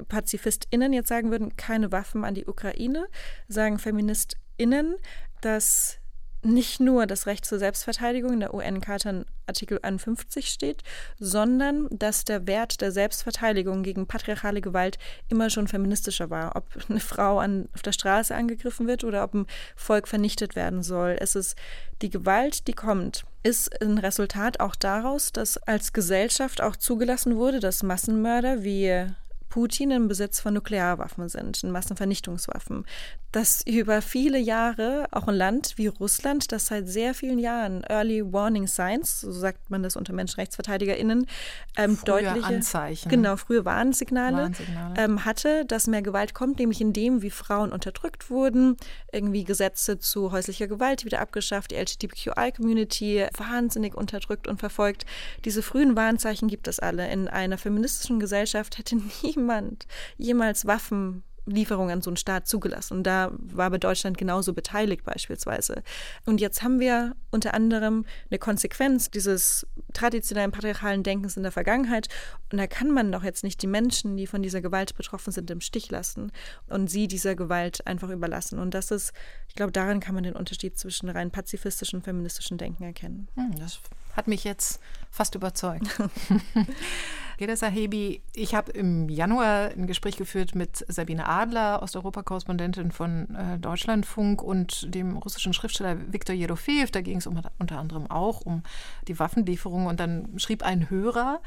[0.07, 3.07] PazifistInnen jetzt sagen würden, keine Waffen an die Ukraine,
[3.47, 4.95] sagen FeministInnen,
[5.41, 5.99] dass
[6.43, 10.83] nicht nur das Recht zur Selbstverteidigung in der UN-Charta Artikel 51 steht,
[11.19, 14.97] sondern dass der Wert der Selbstverteidigung gegen patriarchale Gewalt
[15.29, 16.55] immer schon feministischer war.
[16.55, 20.83] Ob eine Frau an, auf der Straße angegriffen wird oder ob ein Volk vernichtet werden
[20.83, 21.17] soll.
[21.19, 21.55] Es ist
[22.01, 27.59] die Gewalt, die kommt, ist ein Resultat auch daraus, dass als Gesellschaft auch zugelassen wurde,
[27.59, 29.07] dass Massenmörder wie
[29.49, 32.85] Putin im Besitz von Nuklearwaffen sind, Massenvernichtungswaffen.
[33.31, 38.31] Dass über viele Jahre auch ein Land wie Russland, das seit sehr vielen Jahren Early
[38.31, 41.27] Warning Signs, so sagt man das unter MenschenrechtsverteidigerInnen,
[41.75, 43.09] ähm, deutliche Anzeichen.
[43.09, 44.93] Genau, frühe Warnsignale, Warnsignale.
[44.97, 48.77] Ähm, hatte, dass mehr Gewalt kommt, nämlich indem wie Frauen unterdrückt wurden,
[49.11, 55.05] irgendwie Gesetze zu häuslicher Gewalt wieder abgeschafft, die LGBTQI-Community wahnsinnig unterdrückt und verfolgt.
[55.45, 57.09] Diese frühen Warnzeichen gibt es alle.
[57.11, 62.97] In einer feministischen Gesellschaft hätte nie niemand jemals Waffenlieferungen an so einen Staat zugelassen.
[62.97, 65.83] Und da war bei Deutschland genauso beteiligt beispielsweise.
[66.25, 72.07] Und jetzt haben wir unter anderem eine Konsequenz dieses traditionellen patriarchalen Denkens in der Vergangenheit.
[72.51, 75.49] Und da kann man doch jetzt nicht die Menschen, die von dieser Gewalt betroffen sind,
[75.49, 76.31] im Stich lassen
[76.67, 78.59] und sie dieser Gewalt einfach überlassen.
[78.59, 79.13] Und das ist,
[79.47, 83.29] ich glaube, daran kann man den Unterschied zwischen rein pazifistischen und feministischen Denken erkennen.
[83.35, 83.79] Hm, das
[84.17, 85.87] hat mich jetzt fast überzeugt.
[87.37, 93.59] Geda Sahebi, ich habe im Januar ein Gespräch geführt mit Sabine Adler, Osteuropa-Korrespondentin von äh,
[93.59, 96.89] Deutschlandfunk und dem russischen Schriftsteller Viktor Jerofeev.
[96.89, 98.63] Da ging es um, unter anderem auch um
[99.07, 99.85] die Waffenlieferung.
[99.85, 101.39] Und dann schrieb ein Hörer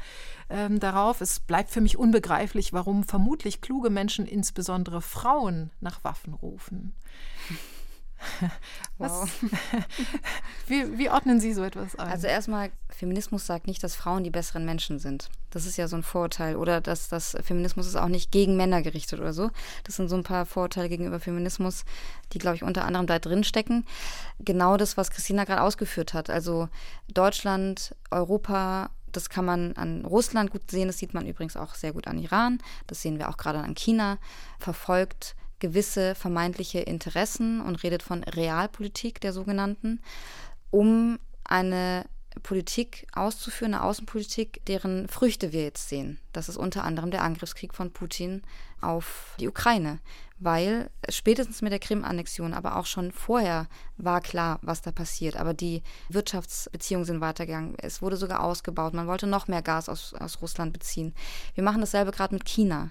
[0.49, 6.33] ähm, darauf, es bleibt für mich unbegreiflich, warum vermutlich kluge Menschen, insbesondere Frauen, nach Waffen
[6.33, 6.93] rufen.
[8.97, 9.27] Wow.
[10.67, 12.07] wie, wie, ordnen Sie so etwas ein?
[12.07, 15.29] Also erstmal, Feminismus sagt nicht, dass Frauen die besseren Menschen sind.
[15.49, 16.55] Das ist ja so ein Vorurteil.
[16.55, 19.49] Oder dass das Feminismus ist auch nicht gegen Männer gerichtet oder so.
[19.85, 21.83] Das sind so ein paar Vorurteile gegenüber Feminismus,
[22.33, 23.85] die, glaube ich, unter anderem da drin stecken.
[24.37, 26.29] Genau das, was Christina gerade ausgeführt hat.
[26.29, 26.69] Also
[27.11, 31.91] Deutschland, Europa, das kann man an Russland gut sehen, das sieht man übrigens auch sehr
[31.91, 34.19] gut an Iran, das sehen wir auch gerade an China,
[34.59, 40.01] verfolgt gewisse vermeintliche Interessen und redet von Realpolitik der sogenannten,
[40.71, 42.05] um eine
[42.43, 46.19] Politik auszuführen, eine Außenpolitik, deren Früchte wir jetzt sehen.
[46.33, 48.41] Das ist unter anderem der Angriffskrieg von Putin
[48.81, 49.99] auf die Ukraine.
[50.41, 55.37] weil spätestens mit der Krim-Annexion, aber auch schon vorher war klar, was da passiert.
[55.37, 57.75] Aber die Wirtschaftsbeziehungen sind weitergegangen.
[57.77, 58.95] Es wurde sogar ausgebaut.
[58.95, 61.13] Man wollte noch mehr Gas aus, aus Russland beziehen.
[61.53, 62.89] Wir machen dasselbe gerade mit China.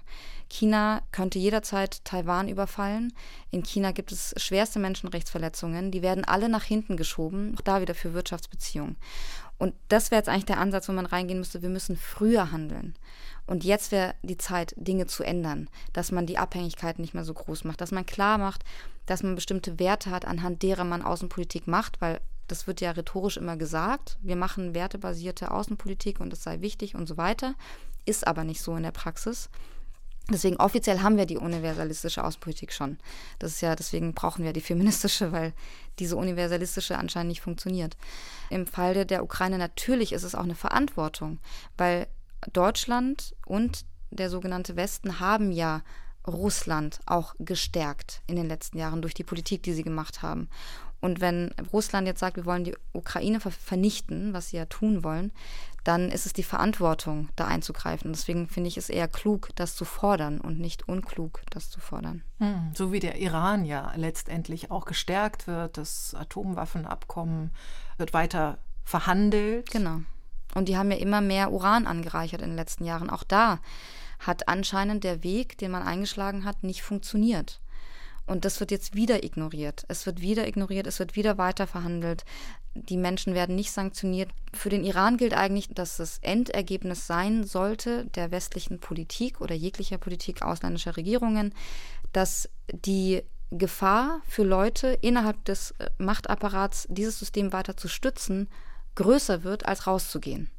[0.51, 3.15] China könnte jederzeit Taiwan überfallen.
[3.51, 5.91] In China gibt es schwerste Menschenrechtsverletzungen.
[5.91, 8.97] Die werden alle nach hinten geschoben, auch da wieder für Wirtschaftsbeziehungen.
[9.59, 11.63] Und das wäre jetzt eigentlich der Ansatz, wo man reingehen müsste.
[11.63, 12.95] Wir müssen früher handeln.
[13.47, 17.35] Und jetzt wäre die Zeit, Dinge zu ändern, dass man die Abhängigkeit nicht mehr so
[17.35, 18.65] groß macht, dass man klar macht,
[19.07, 23.37] dass man bestimmte Werte hat, anhand derer man Außenpolitik macht, weil das wird ja rhetorisch
[23.37, 27.55] immer gesagt, wir machen wertebasierte Außenpolitik und es sei wichtig und so weiter,
[28.07, 29.51] ist aber nicht so in der Praxis.
[30.33, 32.99] Deswegen offiziell haben wir die universalistische Außenpolitik schon.
[33.39, 35.53] Das ist ja, deswegen brauchen wir die feministische, weil
[35.99, 37.97] diese universalistische anscheinend nicht funktioniert.
[38.49, 41.39] Im Fall der Ukraine natürlich ist es auch eine Verantwortung,
[41.76, 42.07] weil
[42.53, 45.83] Deutschland und der sogenannte Westen haben ja
[46.26, 50.49] Russland auch gestärkt in den letzten Jahren durch die Politik, die sie gemacht haben.
[51.01, 55.33] Und wenn Russland jetzt sagt, wir wollen die Ukraine vernichten, was sie ja tun wollen,
[55.85, 58.13] dann ist es die Verantwortung, da einzugreifen.
[58.13, 62.23] Deswegen finde ich es eher klug, das zu fordern und nicht unklug, das zu fordern.
[62.39, 67.51] Hm, so wie der Iran ja letztendlich auch gestärkt wird, das Atomwaffenabkommen
[67.97, 69.71] wird weiter verhandelt.
[69.71, 70.01] Genau.
[70.55, 73.09] Und die haben ja immer mehr Uran angereichert in den letzten Jahren.
[73.09, 73.61] Auch da
[74.19, 77.61] hat anscheinend der Weg, den man eingeschlagen hat, nicht funktioniert.
[78.31, 79.85] Und das wird jetzt wieder ignoriert.
[79.89, 82.24] Es wird wieder ignoriert, es wird wieder weiter verhandelt.
[82.74, 84.31] Die Menschen werden nicht sanktioniert.
[84.55, 89.99] Für den Iran gilt eigentlich, dass das Endergebnis sein sollte der westlichen Politik oder jeglicher
[89.99, 91.53] Politik ausländischer Regierungen,
[92.12, 98.49] dass die Gefahr für Leute innerhalb des äh, Machtapparats, dieses System weiter zu stützen,
[98.95, 100.51] größer wird, als rauszugehen.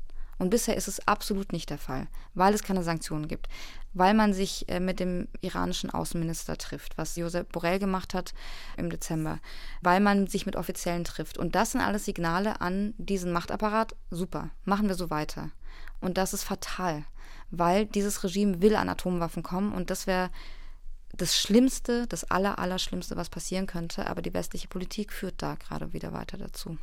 [0.42, 3.48] Und bisher ist es absolut nicht der Fall, weil es keine Sanktionen gibt,
[3.94, 8.34] weil man sich äh, mit dem iranischen Außenminister trifft, was Josep Borrell gemacht hat
[8.76, 9.38] im Dezember,
[9.84, 11.38] weil man sich mit Offiziellen trifft.
[11.38, 13.96] Und das sind alles Signale an diesen Machtapparat.
[14.10, 15.52] Super, machen wir so weiter.
[16.00, 17.04] Und das ist fatal,
[17.52, 20.32] weil dieses Regime will an Atomwaffen kommen und das wäre
[21.18, 24.08] das Schlimmste, das Aller, Allerschlimmste, was passieren könnte.
[24.08, 26.78] Aber die westliche Politik führt da gerade wieder weiter dazu.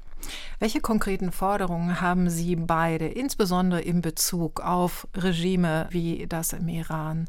[0.58, 7.28] Welche konkreten Forderungen haben Sie beide, insbesondere in Bezug auf Regime wie das im Iran,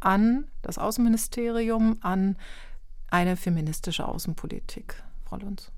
[0.00, 2.36] an das Außenministerium, an
[3.10, 5.70] eine feministische Außenpolitik, Frau Lunz?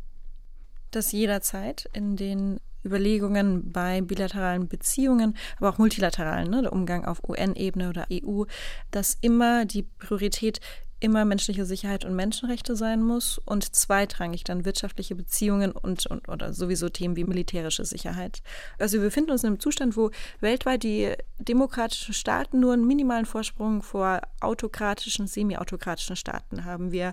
[0.90, 7.22] Dass jederzeit in den Überlegungen bei bilateralen Beziehungen, aber auch multilateralen, ne, der Umgang auf
[7.28, 8.44] UN-Ebene oder EU,
[8.90, 10.60] dass immer die Priorität
[10.98, 16.52] immer menschliche Sicherheit und Menschenrechte sein muss und zweitrangig dann wirtschaftliche Beziehungen und, und oder
[16.52, 18.42] sowieso Themen wie militärische Sicherheit.
[18.78, 23.26] Also wir befinden uns in einem Zustand, wo weltweit die demokratischen Staaten nur einen minimalen
[23.26, 26.92] Vorsprung vor autokratischen, semi-autokratischen Staaten haben.
[26.92, 27.12] Wir,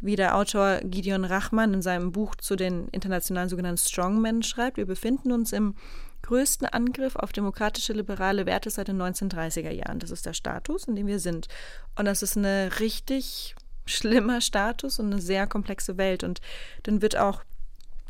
[0.00, 4.86] wie der Autor Gideon Rachman in seinem Buch zu den internationalen sogenannten Strongmen schreibt, wir
[4.86, 5.74] befinden uns im
[6.24, 9.98] größten Angriff auf demokratische liberale Werte seit den 1930er Jahren.
[9.98, 11.48] Das ist der Status, in dem wir sind.
[11.96, 13.54] Und das ist eine richtig
[13.86, 16.24] schlimmer Status und eine sehr komplexe Welt.
[16.24, 16.40] Und
[16.84, 17.42] dann wird auch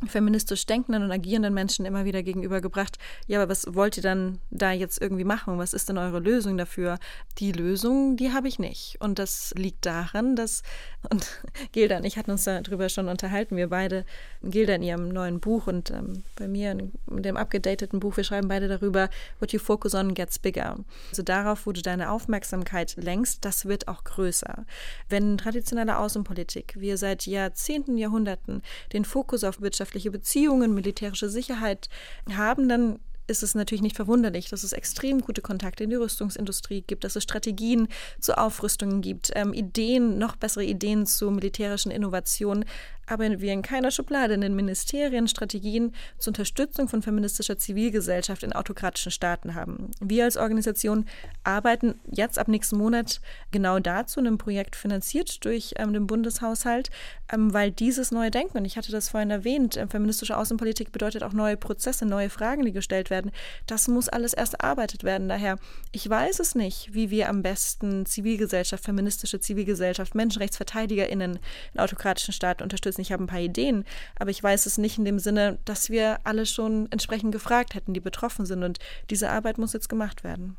[0.07, 4.73] feministisch denkenden und agierenden Menschen immer wieder gegenübergebracht, ja, aber was wollt ihr dann da
[4.73, 5.59] jetzt irgendwie machen?
[5.59, 6.99] Was ist denn eure Lösung dafür?
[7.39, 8.97] Die Lösung, die habe ich nicht.
[9.01, 10.63] Und das liegt daran, dass,
[11.11, 11.43] und
[11.73, 14.05] Gilda und ich hatten uns darüber schon unterhalten, wir beide,
[14.43, 18.49] Gilda in ihrem neuen Buch und ähm, bei mir in dem abgedateten Buch, wir schreiben
[18.49, 19.09] beide darüber,
[19.41, 20.79] what you focus on gets bigger.
[21.11, 24.65] Also darauf, wo du deine Aufmerksamkeit lenkst, das wird auch größer.
[25.09, 31.89] Wenn traditionelle Außenpolitik, wir seit Jahrzehnten, Jahrhunderten den Fokus auf Wirtschaft wirtschaftliche Beziehungen, militärische Sicherheit
[32.35, 36.85] haben, dann ist es natürlich nicht verwunderlich, dass es extrem gute Kontakte in die Rüstungsindustrie
[36.87, 37.89] gibt, dass es Strategien
[38.21, 42.67] zu Aufrüstungen gibt, ähm, Ideen, noch bessere Ideen zu militärischen Innovationen,
[43.07, 48.53] aber wir in keiner Schublade in den Ministerien Strategien zur Unterstützung von feministischer Zivilgesellschaft in
[48.53, 49.91] autokratischen Staaten haben.
[50.01, 51.07] Wir als Organisation
[51.43, 56.91] arbeiten jetzt ab nächsten Monat genau dazu in einem Projekt finanziert durch ähm, den Bundeshaushalt,
[57.33, 61.23] ähm, weil dieses neue Denken, und ich hatte das vorhin erwähnt, äh, feministische Außenpolitik bedeutet
[61.23, 63.31] auch neue Prozesse, neue Fragen, die gestellt werden.
[63.67, 65.29] Das muss alles erst erarbeitet werden.
[65.29, 65.59] Daher,
[65.93, 71.39] ich weiß es nicht, wie wir am besten Zivilgesellschaft, feministische Zivilgesellschaft, MenschenrechtsverteidigerInnen
[71.73, 73.01] in autokratischen Staaten unterstützen unterstützen.
[73.01, 73.85] Ich habe ein paar Ideen,
[74.19, 77.95] aber ich weiß es nicht in dem Sinne, dass wir alle schon entsprechend gefragt hätten,
[77.95, 78.63] die betroffen sind.
[78.63, 78.79] Und
[79.11, 80.57] diese Arbeit muss jetzt gemacht werden.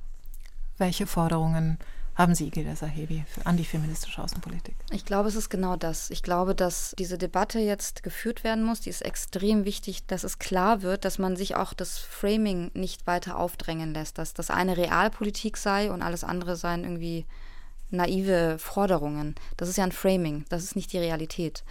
[0.77, 1.77] Welche Forderungen
[2.15, 4.75] haben Sie, Gilda Sahebi, für antifeministische Außenpolitik?
[4.91, 6.09] Ich glaube, es ist genau das.
[6.11, 8.79] Ich glaube, dass diese Debatte jetzt geführt werden muss.
[8.79, 13.05] Die ist extrem wichtig, dass es klar wird, dass man sich auch das Framing nicht
[13.05, 17.25] weiter aufdrängen lässt, dass das eine Realpolitik sei und alles andere seien irgendwie
[17.91, 19.35] naive Forderungen.
[19.57, 21.63] Das ist ja ein Framing, das ist nicht die Realität.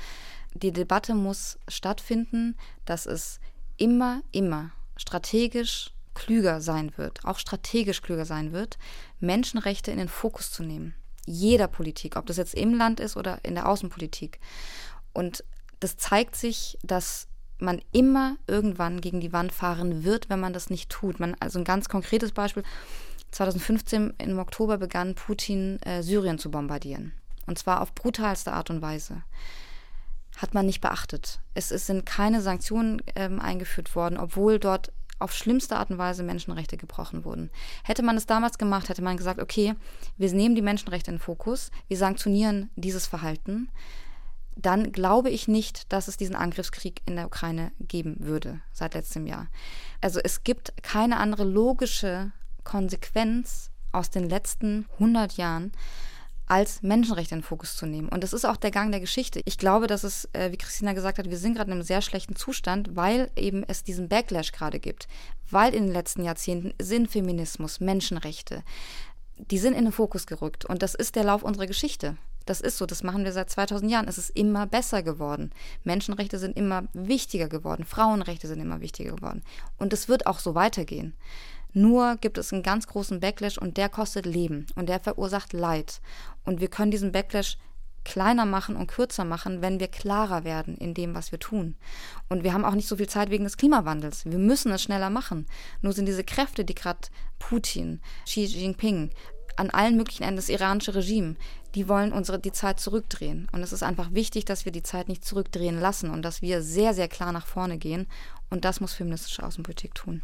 [0.54, 3.40] Die Debatte muss stattfinden, dass es
[3.76, 8.78] immer, immer strategisch klüger sein wird, auch strategisch klüger sein wird,
[9.18, 10.94] Menschenrechte in den Fokus zu nehmen.
[11.26, 14.38] Jeder Politik, ob das jetzt im Land ist oder in der Außenpolitik.
[15.12, 15.42] Und
[15.80, 17.26] das zeigt sich, dass
[17.58, 21.18] man immer irgendwann gegen die Wand fahren wird, wenn man das nicht tut.
[21.18, 22.62] Man, also ein ganz konkretes Beispiel.
[23.30, 27.12] 2015 im Oktober begann Putin äh, Syrien zu bombardieren.
[27.46, 29.22] Und zwar auf brutalste Art und Weise.
[30.36, 31.40] Hat man nicht beachtet.
[31.54, 36.22] Es, es sind keine Sanktionen ähm, eingeführt worden, obwohl dort auf schlimmste Art und Weise
[36.22, 37.50] Menschenrechte gebrochen wurden.
[37.84, 39.74] Hätte man es damals gemacht, hätte man gesagt, okay,
[40.16, 43.68] wir nehmen die Menschenrechte in den Fokus, wir sanktionieren dieses Verhalten,
[44.56, 49.26] dann glaube ich nicht, dass es diesen Angriffskrieg in der Ukraine geben würde seit letztem
[49.26, 49.48] Jahr.
[50.00, 52.32] Also es gibt keine andere logische
[52.62, 55.72] Konsequenz aus den letzten 100 Jahren,
[56.46, 58.08] als Menschenrechte in den Fokus zu nehmen.
[58.08, 59.40] Und das ist auch der Gang der Geschichte.
[59.44, 62.02] Ich glaube, dass es, äh, wie Christina gesagt hat, wir sind gerade in einem sehr
[62.02, 65.08] schlechten Zustand, weil eben es diesen Backlash gerade gibt.
[65.50, 68.62] Weil in den letzten Jahrzehnten sind Feminismus, Menschenrechte,
[69.36, 70.64] die sind in den Fokus gerückt.
[70.64, 72.16] Und das ist der Lauf unserer Geschichte.
[72.46, 74.08] Das ist so, das machen wir seit 2000 Jahren.
[74.08, 75.50] Es ist immer besser geworden.
[75.82, 77.84] Menschenrechte sind immer wichtiger geworden.
[77.84, 79.42] Frauenrechte sind immer wichtiger geworden.
[79.78, 81.14] Und es wird auch so weitergehen.
[81.74, 86.00] Nur gibt es einen ganz großen Backlash und der kostet Leben und der verursacht Leid.
[86.44, 87.58] Und wir können diesen Backlash
[88.04, 91.74] kleiner machen und kürzer machen, wenn wir klarer werden in dem, was wir tun.
[92.28, 94.24] Und wir haben auch nicht so viel Zeit wegen des Klimawandels.
[94.26, 95.46] Wir müssen es schneller machen.
[95.82, 97.08] Nur sind diese Kräfte, die gerade
[97.38, 99.10] Putin, Xi Jinping,
[99.56, 101.36] an allen möglichen Enden das iranische Regime,
[101.74, 103.48] die wollen unsere die Zeit zurückdrehen.
[103.52, 106.62] Und es ist einfach wichtig, dass wir die Zeit nicht zurückdrehen lassen und dass wir
[106.62, 108.06] sehr, sehr klar nach vorne gehen.
[108.50, 110.22] Und das muss feministische Außenpolitik tun.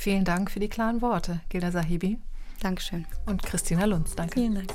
[0.00, 2.18] Vielen Dank für die klaren Worte, Gilda Sahibi.
[2.62, 3.04] Dankeschön.
[3.26, 4.40] Und Christina Lunz, danke.
[4.40, 4.72] Vielen Dank.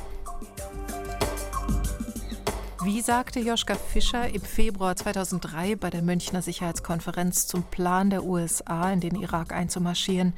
[2.83, 8.93] Wie sagte Joschka Fischer im Februar 2003 bei der Münchner Sicherheitskonferenz zum Plan der USA,
[8.93, 10.35] in den Irak einzumarschieren,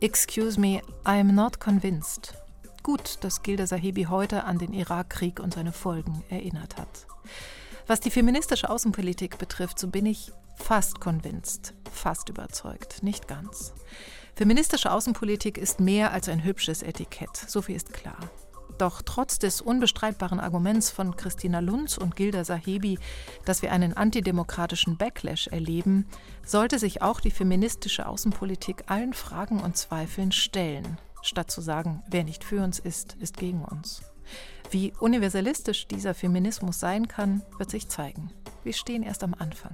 [0.00, 2.34] Excuse me, I'm not convinced.
[2.84, 7.08] Gut, dass Gilda Sahibi heute an den Irakkrieg und seine Folgen erinnert hat.
[7.88, 13.72] Was die feministische Außenpolitik betrifft, so bin ich fast convinced, fast überzeugt, nicht ganz.
[14.34, 18.18] Feministische Außenpolitik ist mehr als ein hübsches Etikett, so viel ist klar.
[18.78, 22.98] Doch trotz des unbestreitbaren Arguments von Christina Lunz und Gilda Sahebi,
[23.44, 26.06] dass wir einen antidemokratischen Backlash erleben,
[26.46, 32.24] sollte sich auch die feministische Außenpolitik allen Fragen und Zweifeln stellen statt zu sagen, wer
[32.24, 34.02] nicht für uns ist, ist gegen uns.
[34.70, 38.30] Wie universalistisch dieser Feminismus sein kann, wird sich zeigen.
[38.62, 39.72] Wir stehen erst am Anfang.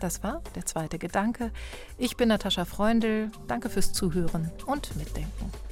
[0.00, 1.50] Das war der zweite Gedanke.
[1.98, 3.30] Ich bin Natascha Freundl.
[3.46, 5.65] Danke fürs Zuhören und Mitdenken.